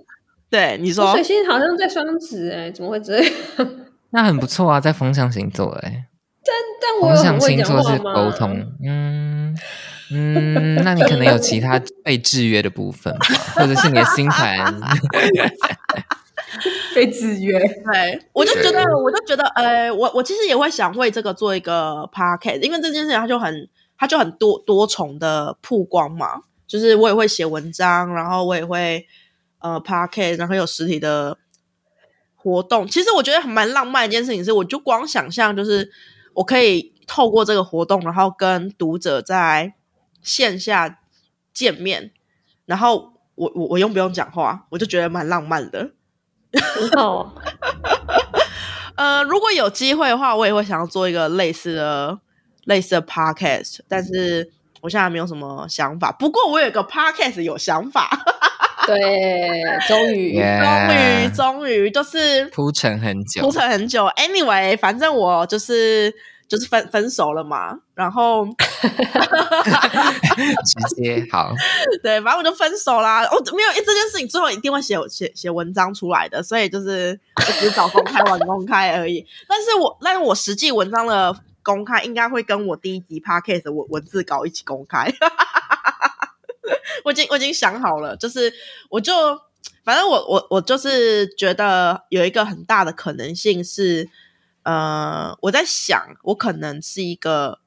[0.48, 3.32] 对你说，水星好像在双子，哎，怎么会这样？
[4.10, 6.06] 那很不错啊，在风象星座，哎，
[6.44, 9.56] 但但我风象星座是沟通，嗯。
[10.12, 14.74] 嗯，那你可能有其他被制约的部分吧，或者是你的星盘
[16.94, 17.58] 被制约。
[17.58, 26.42] 对，我就觉得，我就觉得，呃，我我其实也会想为这个做一个 podcast，因为这件事情它就很，它就很多多重的曝光嘛。
[26.66, 29.06] 就是我也会写文章，然后我也会
[29.58, 31.36] 呃 podcast，然后有实体的
[32.36, 32.86] 活动。
[32.86, 35.90] 其实我觉得蛮浪漫的一件事情是，我就光想象，就是
[36.34, 39.74] 我可以透过这个活动，然后跟读者在。
[40.22, 41.00] 线下
[41.54, 42.12] 见面，
[42.66, 45.92] 然后我我我用不用讲话，我就觉得蛮浪漫的。
[46.52, 47.34] 很好。
[48.96, 52.18] 呃，如果有机会的话，我也会想要做一个类似的
[52.64, 56.12] 类似的 podcast，但是我现在还没有什么想法。
[56.12, 58.10] 不过我有一个 podcast 有想法。
[58.86, 58.98] 对，
[59.86, 64.06] 终于， yeah, 终于，终于，就是铺陈很久，铺陈很久。
[64.16, 66.12] Anyway，反正我就是。
[66.50, 68.52] 就是分分手了嘛，然后直
[70.96, 71.54] 接好，
[72.02, 73.22] 对，反正我就分手啦。
[73.22, 79.24] 哦，没有，这件事情最后一定会写写写文章出来的，所以就是我只是早公开晚公开而已。
[79.46, 81.32] 但是我但是我实际文章的
[81.62, 85.08] 公开，应该会跟我第一集 podcast 的文文字稿一起公开。
[87.04, 88.52] 我已经我已经想好了，就是
[88.88, 89.12] 我就
[89.84, 94.10] 反正我我我就是觉得有一个很大的可能性是。
[94.70, 97.58] 呃，我在想，我可能是一个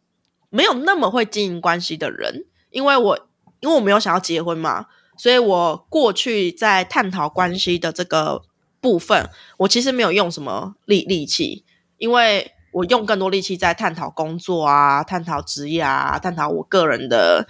[0.50, 3.20] 没有那么会经营关系的人，因为我
[3.60, 4.86] 因为我没有想要结婚嘛，
[5.18, 8.44] 所以我过去在探讨关系的这个
[8.80, 11.66] 部分，我其实没有用什么力力气，
[11.98, 17.46] 因为我用更多力气在探讨工作啊，探讨职业啊，探讨我个人的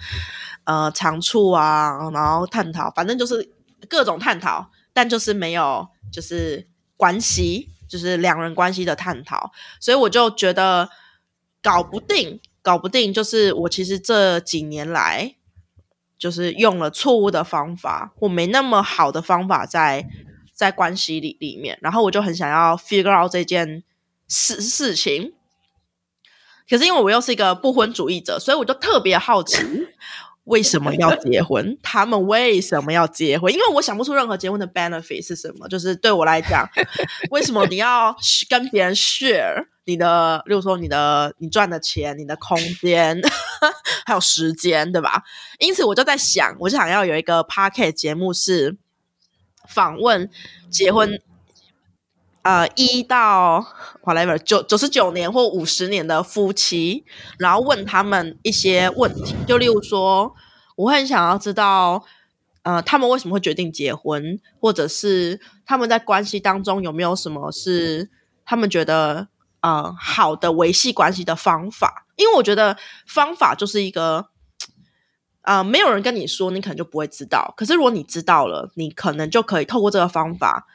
[0.64, 3.52] 呃长处啊，然后探讨，反正就是
[3.88, 7.70] 各种探讨，但就是没有就是关系。
[7.88, 10.88] 就是两人关系的探讨，所以我就觉得
[11.62, 13.12] 搞不定，搞不定。
[13.12, 15.36] 就是我其实这几年来，
[16.18, 20.06] 就是用了错误的方法，我没那么好的方法在
[20.52, 23.82] 在关系里里面，然后我就很想要 figure out 这件
[24.28, 25.34] 事事情。
[26.68, 29.58] 可是因为我又是一个不婚主义者，所以我就特别好奇。
[30.44, 31.76] 为什么要结婚？
[31.82, 33.52] 他们为什么要结婚？
[33.52, 35.66] 因为我想不出任何结婚的 benefit 是什么。
[35.68, 36.68] 就是对我来讲，
[37.30, 38.14] 为什么你要
[38.48, 43.20] 跟别人 share 你的，例如说你的你赚的钱、你的空间，
[44.04, 45.22] 还有时间，对吧？
[45.58, 48.76] 因此我就在想，我就想要有一个 podcast 节目是
[49.68, 50.30] 访问
[50.70, 51.20] 结婚。
[52.42, 53.66] 呃，一到
[54.02, 57.02] whatever 九九十九年或五十年的夫妻，
[57.38, 60.34] 然后问他们一些问题，就例如说，
[60.76, 62.04] 我很想要知道，
[62.62, 68.10] 呃，他们为什么会决定结婚，或者是他们在关系当中有没有什么是
[68.44, 69.28] 他们觉得
[69.60, 72.06] 呃好的维系关系的方法？
[72.16, 74.26] 因为我觉得方法就是一个，
[75.42, 77.52] 呃，没有人跟你说，你可能就不会知道。
[77.56, 80.66] 可是如果你知道了，你可能就可以透过这个方法。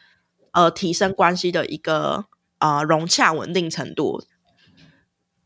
[0.51, 2.25] 呃，提升关系的一个
[2.57, 4.23] 啊、呃、融洽稳定程度，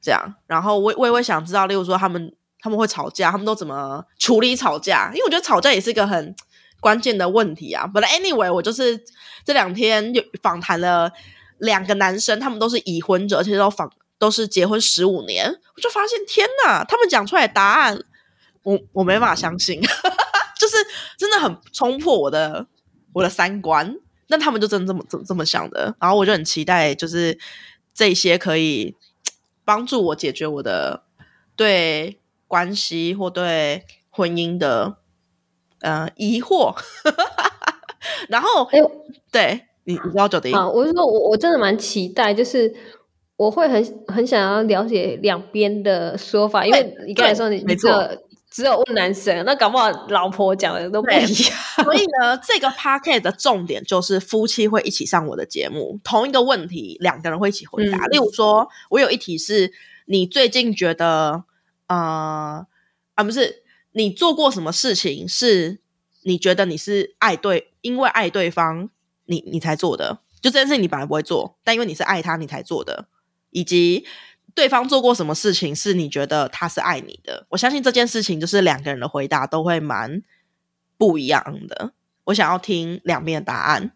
[0.01, 0.35] 这样。
[0.47, 2.33] 然后我我也会想知道，例如说他们
[2.63, 5.11] 他们会吵架，他们都怎么处理吵架？
[5.13, 6.35] 因为我觉得吵架也是一个很
[6.79, 7.85] 关键的问题啊。
[7.85, 8.99] 本来 anyway，我就是
[9.45, 11.11] 这两天有访谈了
[11.59, 18.01] 两个男生，他们都是已婚者，而且都访都是结婚十五年，我就发现天哪，他们讲出来答案，
[18.63, 19.79] 我我没法相信，
[20.57, 20.77] 就是
[21.17, 22.65] 真的很冲破我的。
[23.15, 23.95] 我的三观。
[24.27, 27.37] 但他们就真的这么这么这么想的，然后我就很期待，就是
[27.93, 28.95] 这些可以
[29.63, 31.03] 帮助我解决我的
[31.55, 32.19] 对
[32.53, 34.97] 关系或对婚姻的
[35.81, 36.75] 呃疑惑。
[38.29, 38.69] 然后，
[39.31, 42.71] 对你，你知道就得啊，我是说我我真的蛮期待，就是
[43.37, 47.89] 我会很很想要了解两边的说法，因为你刚才说你没错。
[48.55, 51.27] 只有问男生，那搞不好老婆讲的都不一样。
[51.83, 57.97] 所以呢，这个 podcast 的重点就是夫妻会一起上我的节目，同一个问题，两个人会一起回答。
[57.97, 59.73] 嗯、例如说，我有一题是
[60.05, 61.45] 你最近觉得，
[61.95, 62.67] 呃
[63.15, 65.79] 啊，不是你做过什么事情是
[66.23, 68.89] 你觉得你是爱对，因为爱对方，
[69.25, 73.07] 你你才做的，就这件事情你本来不会做，但因为你是爱他，你才做的，
[73.51, 74.05] 以及。
[74.55, 77.47] 对方做过什么事情是你觉得他是爱你的？
[77.49, 80.21] 我相信这件事情就是两个人的回答都会蛮
[80.95, 81.93] 不一样的。
[82.25, 83.93] 我想要听两边的答案，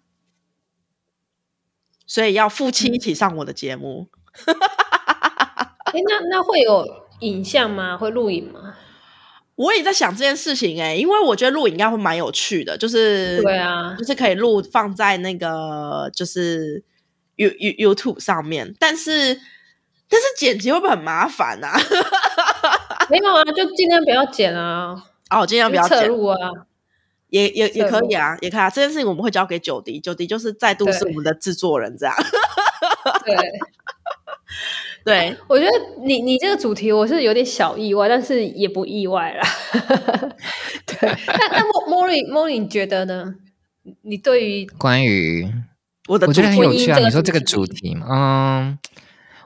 [2.08, 4.08] 所以要夫妻一起上我的节目。
[4.48, 7.98] 那那会有影像吗？
[7.98, 8.76] 会录影吗？
[9.56, 16.84] 我也在想这件事情哎、欸，因为我觉得录影应该会蛮有趣的，就是对啊，就是可以录放在那个就是
[17.36, 19.40] You You YouTube 上面，但是。
[20.10, 21.78] 但是剪辑会不会很麻烦啊？
[23.12, 24.96] 没有啊，就尽量不要剪啊。
[25.30, 26.00] 哦，尽量不要剪。
[26.00, 26.38] 侧录啊，
[27.28, 28.70] 也也也可以啊，也可以啊。
[28.70, 32.16] 这件事情我们会交给九迪，九迪就是再度是我们的制作人，这样。
[33.26, 33.36] 对，
[35.08, 35.72] 对， 我觉得
[36.06, 39.48] 你你这个主题我是有点小意外，但是也不意外啦。
[40.86, 43.36] 对， 那那莫莫莉莫莉，你觉得呢？
[44.02, 45.50] 你对于关于
[46.10, 47.00] 我的，我觉得很有趣啊。
[47.00, 48.78] 你说这个主题嘛，嗯。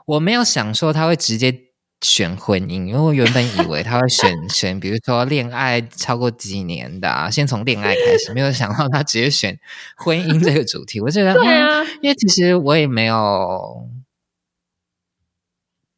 [0.07, 1.55] 我没有想说他会直接
[2.01, 9.57] 选婚姻，因为我原本以为他会选选，比如说恋爱超过几年的啊，先从恋爱开始，没有想到他直接选
[9.95, 10.99] 婚姻这个主题。
[10.99, 13.87] 我觉得，对啊，因为其实我也没有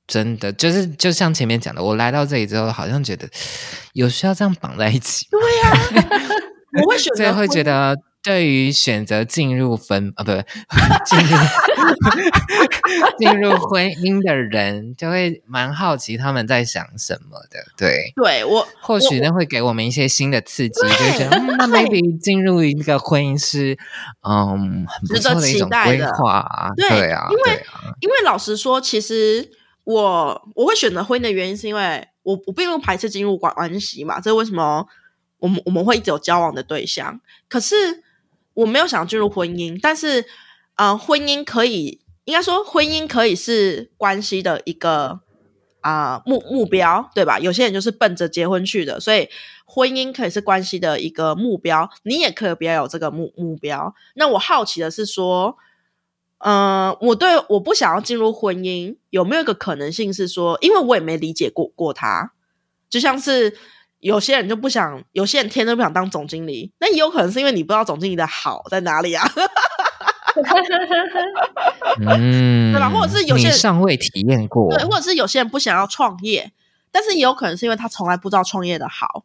[0.07, 3.27] 真的就是，就像前面讲的，我来到这里之后，好像觉得
[3.93, 5.27] 有需要这样绑在一起。
[5.29, 5.71] 对呀，
[6.83, 7.97] 我会选择，所以会觉得。
[8.23, 10.37] 对于选择进入婚啊，不不，
[11.05, 11.37] 进入
[13.19, 17.59] 进入婚姻的人，就会蛮好奇他们在想什么的。
[17.75, 23.77] 对，对我或许那会给我们一些新的刺激，就觉得、嗯、那 maybe 进入一个婚姻是
[24.21, 26.47] 嗯很不错的一种规划。
[26.77, 29.51] 对，对啊，因为、啊、因为老实说，其实
[29.83, 34.19] 我我会选择婚姻的原因，是因为我我并不排斥进入关关系嘛。
[34.19, 34.85] 这是为什么
[35.39, 38.03] 我们我们会一直有交往的对象，可是。
[38.55, 40.23] 我没有想进入婚姻，但是，
[40.75, 45.21] 呃，婚姻可以，应该说，婚姻可以是关系的一个
[45.81, 47.39] 啊、目目标，对吧？
[47.39, 49.27] 有些人就是奔着结婚去的，所以
[49.65, 53.95] 婚姻可以是关系的一个目标，你也可以不要有这个目目标。
[54.13, 55.57] 那我好奇的是说，
[56.45, 62.31] 嗯、呃，我对我不想要进入婚姻，有没有一个可能性是说，因为我也没理解过过他，
[62.89, 63.57] 就像是。
[64.03, 69.25] 有些人就不想，有些人天生不想当总经理，那也有可能是因为你不知道总经理的好在哪里啊。
[72.01, 72.89] 嗯， 对吧？
[72.89, 76.51] 或者是有些人尚未体验过，对，或者是有些人不想要创业，
[76.91, 79.23] 但是也有可能是因为他从来不知道创业的好。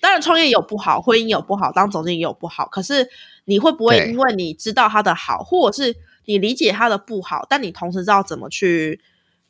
[0.00, 2.68] 当然，创业有不好，婚姻有不好，当总经理有不好。
[2.68, 3.10] 可是
[3.46, 9.00] 你会不会因为你知道他的好，或者是你理解他的不好，但你同时知道怎么去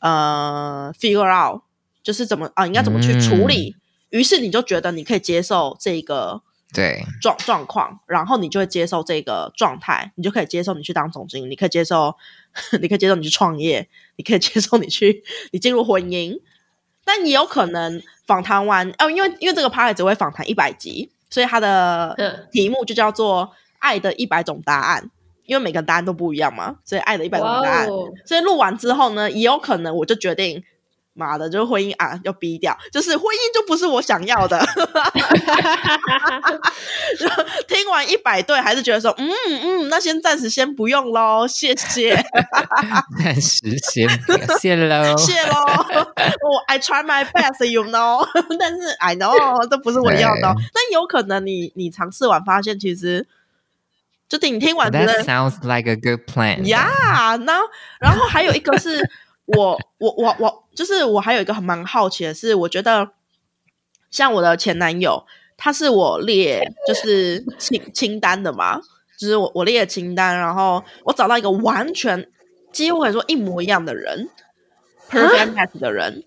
[0.01, 1.63] 呃 figure out，
[2.03, 3.77] 就是怎么啊，应该怎么去处理？
[3.77, 4.19] 嗯。
[4.19, 6.43] 于是你就觉得你可以接受这个
[6.73, 7.03] 对。
[7.21, 12.15] 状状况，然后你就会接受这个状态，你就可以接受你去当总经理，你可以接受，
[12.81, 16.39] 你可以接受你去创业，你可以接受你去你进入婚姻，
[17.05, 23.47] 但也有可能访谈完哦，因为因为这个 part 只会访谈一百集，所以它的题目就叫做
[23.79, 25.03] 《爱的一百种答案》，
[25.47, 27.89] 因为每个答案都不一样嘛，所以爱的一百种答案。
[27.89, 28.13] Wow.
[28.25, 30.63] 所以录完之后呢，也有可能我就决定。
[31.15, 34.59] 妈的，就是婚姻啊，要逼掉，就是婚姻就不是我想要的。
[37.69, 42.17] 听完一百对，还是觉得说，嗯嗯，那先暂时先不用喽，谢谢。
[43.23, 45.55] 暂时先不用，谢喽， 谢喽。
[46.17, 48.27] 我 I try my best，you know，
[48.59, 50.41] 但是 I know 这不是我要的。
[50.41, 53.27] 但有可能你你尝试完发现，其实
[54.39, 56.63] 就你听完觉得 That sounds like a good plan。
[56.63, 57.67] Yeah，然后
[58.01, 59.01] 然后还有一个是。
[59.45, 63.11] 我我我我就是我还有一个很蛮好奇的是，我觉得
[64.09, 65.27] 像我的前男友，
[65.57, 68.81] 他是我列就是清清单的嘛，
[69.19, 72.31] 就是我我列的清单，然后我找到一个完全
[72.73, 74.31] 几乎可以说一模一样的人
[75.11, 76.23] ，perfect match 的人，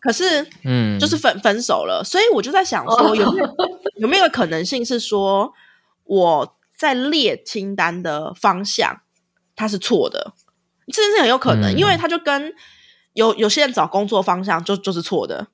[0.00, 3.54] 可是嗯，就是分分手了，所以我就在想说，有没有
[3.96, 5.52] 有没有可能性是说
[6.04, 9.00] 我在列清单的方向，
[9.56, 10.32] 它是错的，
[10.86, 12.54] 这件事很有可能，嗯、因为他就跟
[13.14, 15.48] 有有些人找工作方向就就是错的。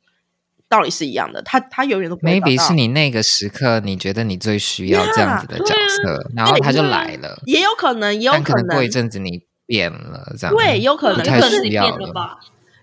[0.66, 7.40] 道理是一样的，他他永远都不会 maybe 是你那个时刻，你觉得你最需要这样子的角色，yeah, 然后他就来了。
[7.46, 12.40] 也有可能，也有可能，过一阵子你变了，这样对，有可能，太需要了吧？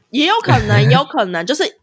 [0.09, 1.79] 也有可能，也有可能，就是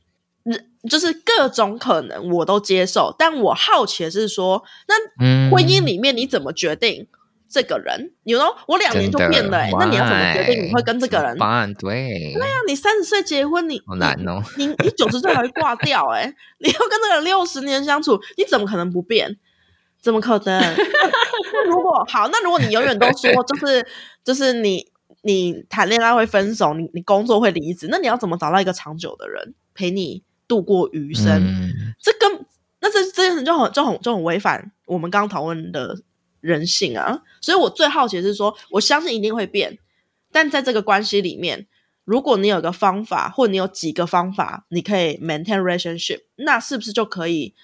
[0.88, 7.06] 就是各种可能我都接受，但我好奇的是说，那婚姻里面你怎么决定？
[7.50, 11.34] 这个人，你说我两年就变了，欸，那你要怎么决定你会跟这个人？
[11.72, 19.38] 对，对啊，你三十岁结婚，你好难哦，你你九十岁还会挂掉，欸，哎， 你要跟这个人六十年相处，你怎么可能不变？
[19.98, 20.60] 怎么可能？
[21.54, 23.86] 那如果好，那如果你永远都说就是
[24.22, 24.86] 就是你
[25.22, 31.44] 你谈恋爱会分手，你你工作会离职，那你要怎么找到一个长久的人陪你度过余生？
[31.44, 32.46] 嗯，这跟
[32.80, 35.96] 那这这件事就很就很就很违反我们刚刚讨论的。
[36.40, 39.76] 人性啊，所以我最好奇的是说，我相信一定会变，
[40.30, 41.66] 但在这个关系里面，
[42.04, 47.56] 如果你有个方法，或你有几个方法，你可以 maintain relationship，那是不是就可以，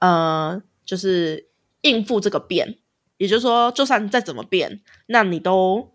[0.00, 1.48] 呃，就是
[1.80, 2.76] 应付这个变？
[3.16, 5.90] 也就是说，就算再怎么变，那你都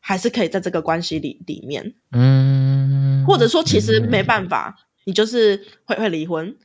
[0.00, 6.56] 还是可以在这个关系里里面，嗯，或者说其实没办法，嗯、你就是会会离婚。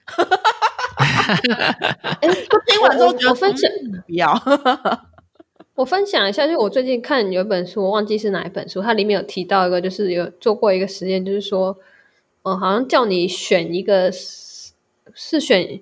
[2.22, 2.28] 哎，
[2.66, 3.70] 听完之后我分享
[4.08, 4.34] 不要。
[5.76, 11.78] 我分享一下，就我最近看有一本书，我忘记是哪一本书，它里面有提到一个，就是有做过一个实验，就是说，
[12.42, 15.80] 嗯、呃，好像叫你选一个，是选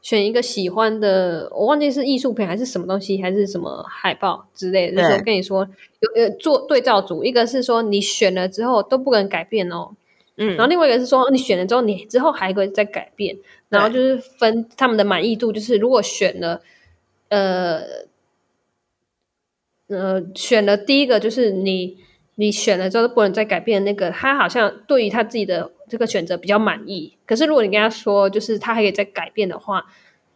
[0.00, 5.68] 选一个喜欢的，我忘记是艺术品还是什么东西，还是什么海报之类的，就是说跟你说
[6.00, 9.90] 有有做对照组，一个是说你选了之后都不能改变哦。
[10.36, 13.36] 嗯，然后另外一个是说，你选了之后，你之后还可以再改变，
[13.68, 16.60] 然后就是分他们的满意度，就是如果选了，
[17.28, 17.80] 呃，
[19.88, 21.98] 呃，选了第一个就是你
[22.34, 27.16] 你选了之后不能再改变，那个他好像对于他自己的这个选择比较满意。
[27.26, 29.84] 可是如果你跟他说，就是他还可以再改变的话，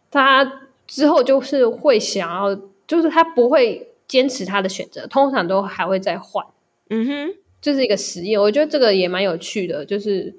[0.09, 2.55] 他之后就是会想要，
[2.87, 6.45] 就是他不会坚持他的选择，通常都还会再换。
[6.89, 7.33] 嗯哼。
[7.61, 10.33] 这是一个实验，我觉得这个也蛮有趣的，就是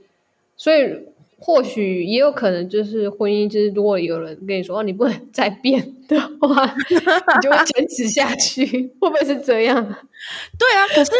[0.56, 0.90] 所以
[1.38, 6.96] 或许也有可能就是婚姻，就是如果有人跟你说哦，你不能再变的话，你
[7.42, 8.66] 就会坚持下去，
[9.00, 9.76] 会不会是这样？
[10.58, 11.12] 对啊，可是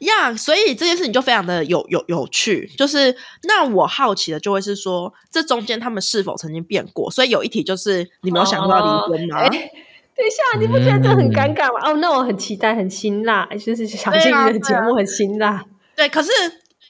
[0.00, 7.10] 呀，yeah, 所以这件事情就非常的有有有趣，就是那我好奇的就会是说，这中间他们是否曾经变过？
[7.10, 9.42] 所以有一题就是你没有想过要离婚吗？
[9.42, 9.70] 哦欸
[10.16, 11.78] 等一下，你不觉得这很尴尬吗？
[11.84, 15.62] 嗯、哦，那我很期待，很辛辣，就是想进你的节目很辛辣。
[15.94, 16.30] 对，可是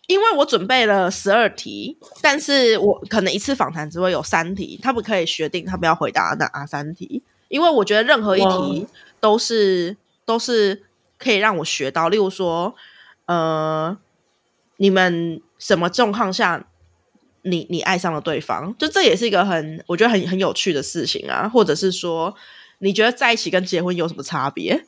[0.07, 8.87] 因为我准备了十二题，但是我可能一次访谈只会有三题，他们可以决定他们要回答哪三题，因为我觉得任何一题
[9.19, 10.85] 都是都是
[11.19, 12.77] 可以让我学到，例如说，
[13.27, 13.99] 呃，
[14.77, 16.65] 你们什么状况下
[17.43, 22.33] 你你爱上了对方，就这也是一个很我觉得很很有趣的事情啊，或者是说。
[22.79, 24.81] 你觉得在一起跟结婚有什么差别？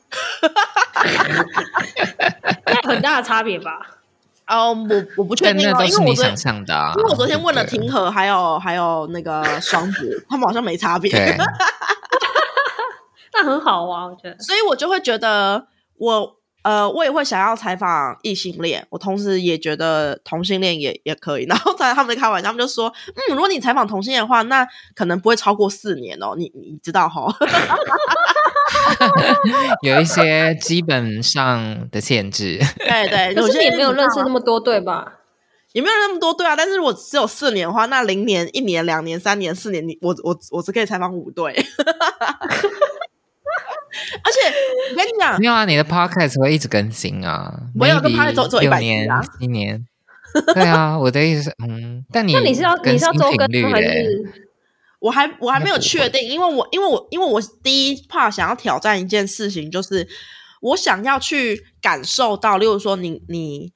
[2.83, 3.79] 很大的差别吧？
[4.47, 6.91] 哦，我我不确定，因为我是你想象的啊。
[6.97, 11.11] 因为我昨天问了庭和，还有还有那个双子，他们好像没差别。
[13.33, 14.35] 那很好啊，我觉得。
[14.41, 15.67] 所以我就会觉得
[15.97, 16.38] 我。
[16.61, 21.45] 呃，我也会想要采访异性恋，我同时也觉得同性恋也也可以。
[21.47, 26.35] 然后在他们开玩笑，他们就说：“嗯，如果你采访同性恋的话，那可能不会超过四年哦。
[26.37, 27.25] 你”你你知道哈？
[29.81, 32.59] 有一些基本上的限制。
[32.77, 35.13] 对对，可是也没有认识那么多对吧？
[35.73, 36.55] 也没有那么多对啊。
[36.55, 41.53] 但是如果只有四年的话，那零年、一年、两年、三年、四年，你我我我只可以采访五对。
[44.23, 44.39] 而且
[44.91, 47.59] 我跟你讲，没有啊，你的 podcast 会一直更新啊。
[47.79, 49.07] 我有个 podcast 做做一百年、
[49.39, 49.85] 一年。
[50.53, 54.45] 对啊， 我的意思是，嗯，但你那你是要你是要周更还是？
[54.99, 60.07] 我还我还没有确定，因为我因为我因为我第一 part 想要挑战一件事情，就是
[60.61, 63.71] 我想要去感受到，例如说你你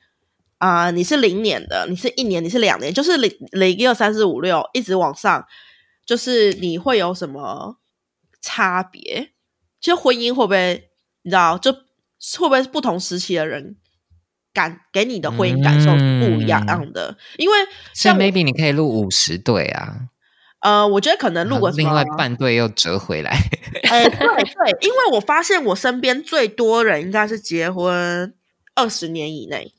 [0.57, 5.45] 啊、呃，你是零年的，你是一年，你是两年，就是零零一二三四五六一直往上，
[6.05, 7.77] 就是你会有什么
[8.41, 9.32] 差别？
[9.83, 10.89] 其实婚姻会不会，
[11.23, 13.75] 你知道，就会不会不同时期的人
[14.53, 17.09] 感给你的婚姻感受是不一样的？
[17.11, 17.55] 嗯、因为
[17.93, 20.07] 像 maybe 你可以录五十对啊，
[20.61, 23.31] 呃，我觉得可能录个另外半对又折回来。
[23.89, 28.33] 哎、欸，对对，因为我发现我身边最多人应该是结婚
[28.75, 29.73] 二十年以内，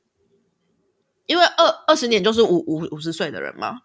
[1.25, 3.79] 因为二二十年就是五五五十岁的人嘛，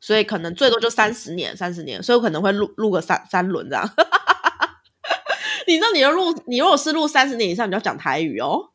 [0.00, 3.88] 所以可能最多就三十年，三十年，所以我可能会录录个三三轮这样。
[5.70, 8.70] 你知道你要录，你如果是录三十年以上，你就要讲台语哦。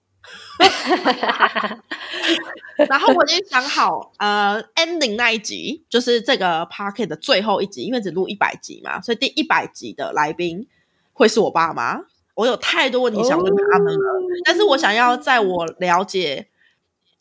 [2.87, 10.65] 然后我已经想好，呃，ending 那一集就是这个 parket 的最后一集，因为只录一百集嘛，所以第一百集的来宾
[11.11, 11.99] 会是我爸妈。
[12.35, 16.47] 我有太多问题想问他们了，哦、但是我想要在我了解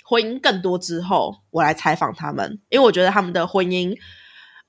[0.04, 3.96] 婚姻更多之后，我来采访他们，因为我觉得他们的婚姻，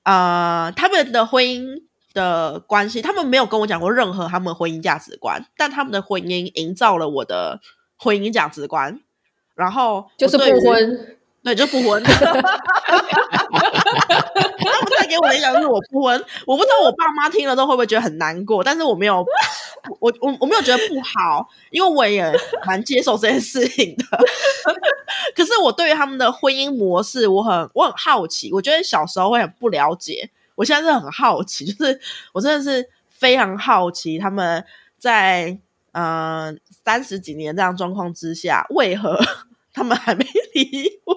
[0.02, 1.84] 呃，他们的婚姻
[2.16, 7.60] 的关系，他们没有跟我讲过任何他们婚姻价值观，但他们的婚姻营造了我的
[7.98, 8.98] 婚姻价值观，
[9.54, 12.02] 然后就是不婚，对，就不婚。
[14.58, 19.24] 他们带给我的影响是我不婚，我不知道我爸妈听了之后会不会觉得很难过，但是我没有，
[20.00, 22.32] 我我我没有觉得不好，因为我也
[22.66, 24.04] 蛮接受这件事情的。
[25.36, 32.00] 可是我对于他们的婚姻模式，我很我很好奇，我觉得小时候会很不了解，我现在是很好奇，就是
[32.32, 34.64] 我真的是非常好奇他们
[34.98, 35.58] 在。
[35.98, 36.54] 嗯、呃，
[36.84, 39.18] 三十几年这样状况之下，为何
[39.72, 41.16] 他们还没离婚？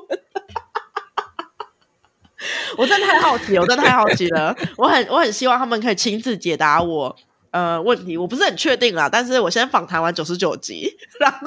[2.78, 4.56] 我真的太好奇，我真的太好奇了。
[4.78, 7.14] 我很我很希望他们可以亲自解答我
[7.52, 8.16] 呃问题。
[8.16, 11.40] 我不是很确定啦，但是我先访谈完九十九集，然后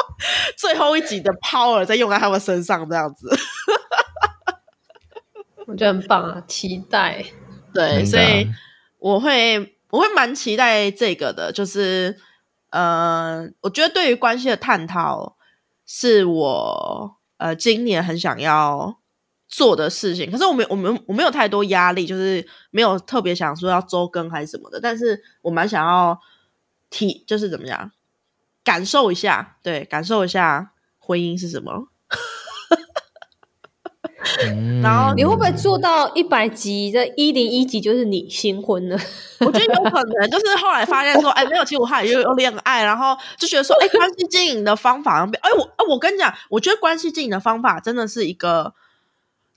[0.56, 3.28] 最后一集的 power 再用在他们身上，这样子。
[5.68, 7.24] 我觉得很棒啊，期待。
[7.72, 8.50] 对，所以
[8.98, 12.18] 我会我会蛮期待这个的，就是。
[12.70, 15.38] 呃，我觉得对于关系的探讨
[15.86, 18.98] 是我呃今年很想要
[19.48, 20.30] 做的事情。
[20.30, 24.78] 可是我没我没我没有太多压力，就是没有特别想说要周更还是什么的。
[24.78, 26.20] 但是我蛮想要
[26.90, 27.90] 体，就是怎么样
[28.62, 31.88] 感受一下，对，感受一下婚姻是什么。
[34.82, 36.90] 然后你会不会做到一百集？
[36.92, 38.98] 这一零一集就是你新婚了？
[39.40, 48.74] 我觉得有可能，就是后来发现说，哎，没有，其实我还有有恋爱，然后就觉得说，哎，关系经营的方法，哎，我，哎，我跟你讲，我觉得关系经营的方法真的是一个，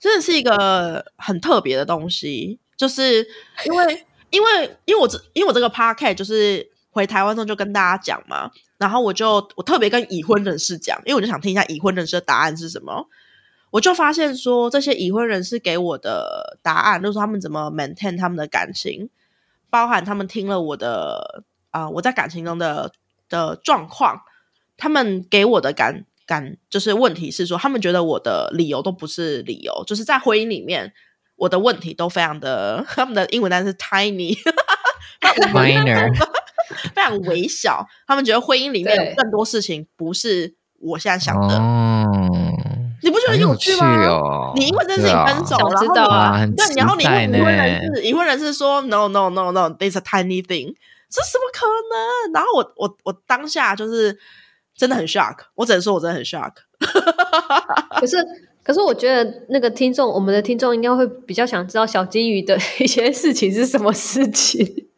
[0.00, 3.26] 真的是一个很特别的东西，就是
[3.66, 13.06] 因为， 因为，因为我这，因为我这个 podcast 就是回台湾之后就跟大家讲嘛，然后我就我特别跟已婚人士讲，因为我就想听一下已婚人士的答案是什么。
[13.72, 19.08] 我就发现说，这些已婚人士给我的答案，就是他们怎么 maintain 他们的感情，
[19.70, 22.92] 包含他们听了我的啊、呃，我在感情中的
[23.30, 24.20] 的状况，
[24.76, 30.92] 他们给我的感感就是问题是说，他们觉得我的理由都不是理由，就是在婚姻里面，
[31.36, 34.44] 我的问题都非常的，他们的英文单词是 tiny，minor，
[36.94, 41.91] 非常微小，他们觉得婚姻里面有更多事情不是我现在想的。
[43.12, 44.06] 你不觉得很有趣吗？
[44.06, 47.06] 哦、你因为这事情分手，啊、然后你对，啊、然后你已
[47.42, 50.74] 婚人士，已婚人士说 no no no no，it's a tiny thing，
[51.10, 52.32] 这怎么可能？
[52.32, 54.18] 然后我我我当下就是
[54.74, 56.52] 真的很 shock，我只能说我真的很 shock。
[58.00, 58.16] 可是
[58.64, 64.88] 可是我觉得那个听众，我们的听众应该会比较想知道小金鱼的一些事情是什么事情。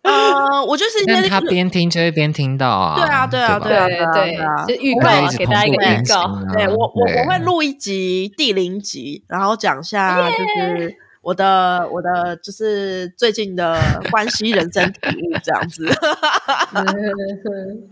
[0.08, 6.40] 呃，我就是因为他边听就会边听到啊，对啊，对啊，对啊，对啊，就预告给大家一个预告。
[6.54, 13.78] 对我，我我会录一集第零集，然后讲一下就是我的我的就是最近的
[14.10, 15.86] 关系人生体悟这样子。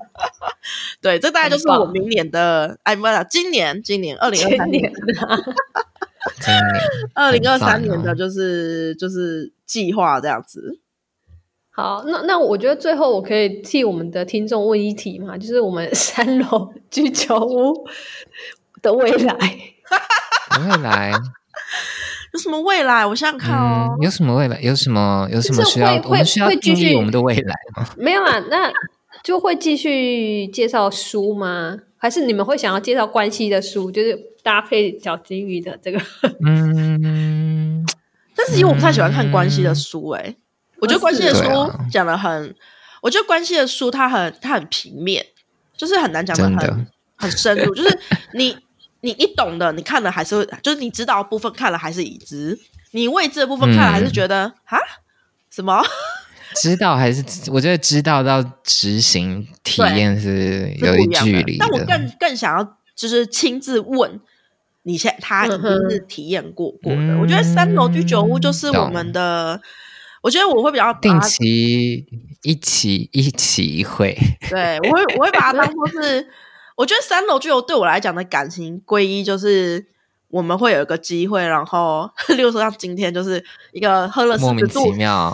[1.02, 4.90] 对，这大概就是我明年的，哎，不是，今年，今年二零二三年，
[6.40, 6.64] 今年
[7.14, 10.80] 二零二三年的就是就是计划这样子。
[11.78, 17.86] 好，那那我觉得最后我可以替我们的听众问一题嘛，就是我们 三楼居酒屋
[18.82, 19.32] 的未来，
[20.58, 21.12] 未来
[22.34, 23.06] 有什么未来？
[23.06, 24.60] 我想想看哦、嗯，有什么未来？
[24.60, 25.94] 有什么有什么需要？
[26.02, 27.88] 我们需要定义我们的未来吗？
[27.96, 28.72] 没有啊，那
[29.22, 31.78] 就会继续介绍书吗？
[31.96, 36.00] 还是你们会想要介绍关系的书，就是搭配小金鱼的这个？
[36.44, 37.86] 嗯，
[38.34, 40.34] 但是因为我不太喜欢看关系的书、欸，哎。
[40.80, 42.54] 我觉得关系的书讲的很，啊、
[43.00, 45.26] 我觉得关系的书它很它很平面，
[45.76, 47.74] 就是很难讲的很的很深入。
[47.74, 47.98] 就是
[48.34, 48.56] 你
[49.00, 52.56] 你你懂的，你看了还是会，就是你知道的部分看了还是已知，
[52.92, 54.86] 你未知的部分看了还是觉得啊、嗯、
[55.50, 55.82] 什么？
[56.54, 61.58] 知道还是我觉得知道到执行体验是有一距离。
[61.58, 64.20] 但我更更想要就是亲自问
[64.84, 65.60] 你现他已经
[65.90, 66.98] 是体验过过的。
[66.98, 69.60] 嗯、我觉得三楼居酒屋就是我们的。
[70.22, 72.06] 我觉得我会比较定期
[72.42, 74.16] 一起一起会，
[74.48, 76.28] 对我会我会把它当做是，
[76.76, 79.86] 我觉得三楼就有对我来讲的感情归一就是
[80.30, 83.42] 我们会有一个机会，然后 例如说像今天就是
[83.72, 84.92] 一个喝了四十度，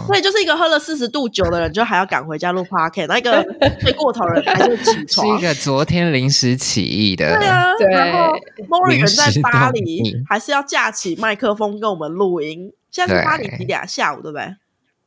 [0.09, 3.45] 对，就是一个喝了四十度酒的人，就还要赶回家录 podcast，那一个
[3.81, 5.27] 睡过头的人还是起床。
[5.39, 7.75] 是一个昨天临时起意的，对啊。
[7.77, 8.35] 对然后
[8.69, 12.73] Mori 人在巴黎，还是要架起麦克风跟我们录音。
[12.91, 13.85] 现在是巴黎几点啊？
[13.85, 14.55] 下午对不对？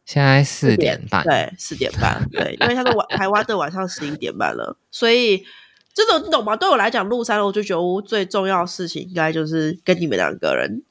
[0.07, 5.45] 现在四点半，对，四点半，对，因为他是晚台湾的晚上十一点半了，所以。
[5.97, 6.55] 这种你懂吗？
[6.55, 10.83] 对我来讲，录三楼居酒屋最重要的事情，应该就是跟你们两个人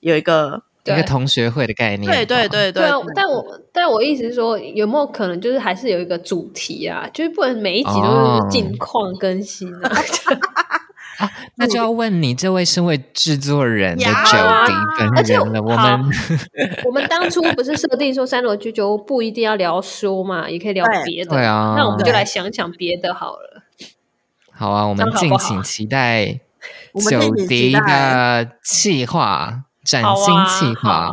[0.00, 2.10] 有一个一个同学会的概念。
[2.10, 2.82] 对对对对。
[3.14, 7.06] 但我但我意思是说，有没有可能就是还是有一个主题啊？
[7.12, 9.92] 就是不能每一集都是近况更新啊？
[11.18, 14.10] 啊，那就要问你这位身为制作人的九
[14.66, 15.60] 迪本人了。
[15.60, 16.10] 我们
[16.84, 21.30] 我们当初不是设定说三楼居酒屋不一定要聊书嘛，也可以聊别的。
[21.30, 23.62] 对啊，那我们就来想想别的好了。
[24.52, 26.40] 好啊，我们敬请期待
[27.10, 31.10] 九迪的企划，崭新企划。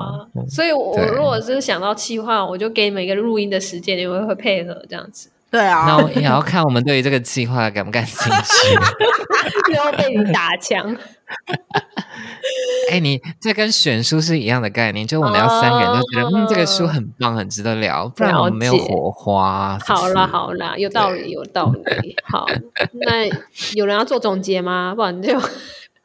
[0.49, 5.31] 所以我，我如果是想到企划，我就给你们一个录音的时间，你们会配合这样子。
[5.55, 8.75] 对啊，那我也要看我们对于这个计划感不感兴趣，
[9.73, 10.85] 又要被你打枪。
[12.91, 19.79] 哎，你这跟选书是一样的概念，就我们要三个人都觉得，嗯，这个书很棒，很值得聊，不然我们没有火花。
[19.85, 22.17] 好啦，好啦，有道理，有道理。
[22.25, 22.45] 好，
[23.07, 23.25] 那
[23.75, 24.93] 有人要做总结吗？
[24.93, 25.39] 不然就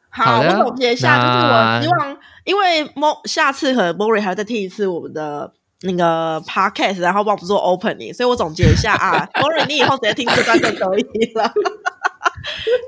[0.09, 2.89] 好，我总结一下，就是我希望，因为
[3.25, 5.51] 下次和 Mori 还要再听一次我们的。
[5.83, 11.51] 那个 podcast，然后帮我们做 opening，所以我总结一下啊，Mori，你以后直接听这段就可以了。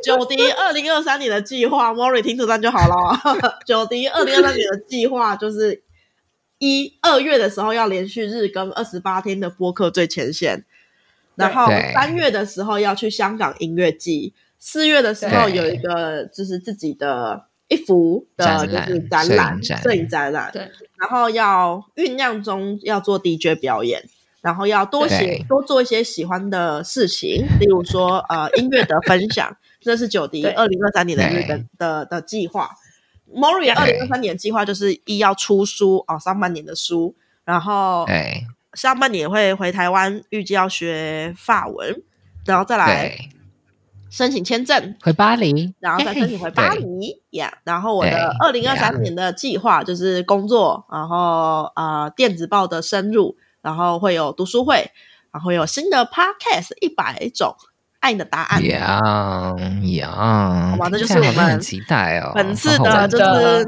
[0.03, 3.59] 九迪二零二三年的计划，Mori 听这段就好了。
[3.65, 5.81] 九迪二零二三年的计划就是
[6.59, 10.63] 一二月的时候要连续日更二十八天的播客最前线，
[11.35, 17.45] 然后三月的时候要去香港音乐季，四月的时候有一个就是自己的。
[17.73, 20.51] 一幅的就是展览，摄影展览。
[20.53, 20.61] 对，
[20.97, 24.03] 然后要酝酿中要做 DJ 表演，
[24.41, 32.69] 然后要多写多做一些喜欢的事情，例如说呃音乐的分享， 这是九迪二零二三年的日本的的计划。
[33.33, 38.05] Mori 二零二三年计划就是一要出书哦，上半年的书，然后
[38.73, 42.03] 上半年会回台湾，预计要学法文，
[42.45, 43.17] 然后再来。
[44.13, 47.51] 申请签证回巴黎，然后再申请回巴黎呀。
[47.51, 54.91] Yeah, 然后我的二零二三年的计划就是工作，然后呃电子报的深入，然后会有读书会，
[55.31, 57.55] 然后有新的 podcast 一百种
[58.01, 58.63] 爱的答案。
[58.65, 59.01] 呀
[59.97, 63.67] 呀，好吧，这就是我们很期待哦，本次的就是。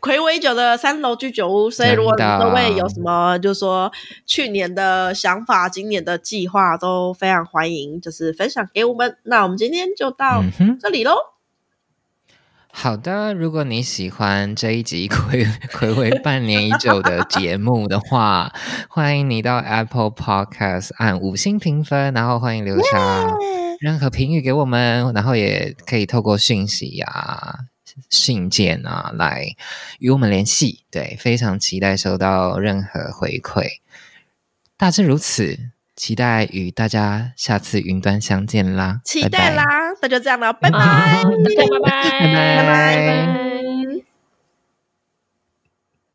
[0.00, 3.92] 睽违久的三楼居酒屋，所以如果各位有什么，就是说
[4.24, 9.18] 去年的想法、今年的计划，都非常欢迎，就是分享给我们。
[9.24, 10.42] 那我们今天就到
[10.80, 11.12] 这里喽。
[11.12, 12.34] 嗯、
[12.72, 18.52] 好的，如果你喜欢这一集暌暌违半年已久的节目的话，
[18.88, 23.36] 欢迎你到 Apple Podcast 按五星评分，然后欢迎留下
[23.80, 27.54] 任何评语给我们，然后也可以透过讯息呀、啊。
[28.08, 29.54] 信件啊，来
[29.98, 30.84] 与我们联系。
[30.90, 33.80] 对，非常期待收到任何回馈。
[34.76, 35.58] 大致如此，
[35.94, 39.00] 期待与大家下次云端相见啦！
[39.04, 39.64] 期待啦！
[40.00, 41.24] 那就这样了，拜拜，拜
[41.84, 43.59] 拜，拜拜，拜拜。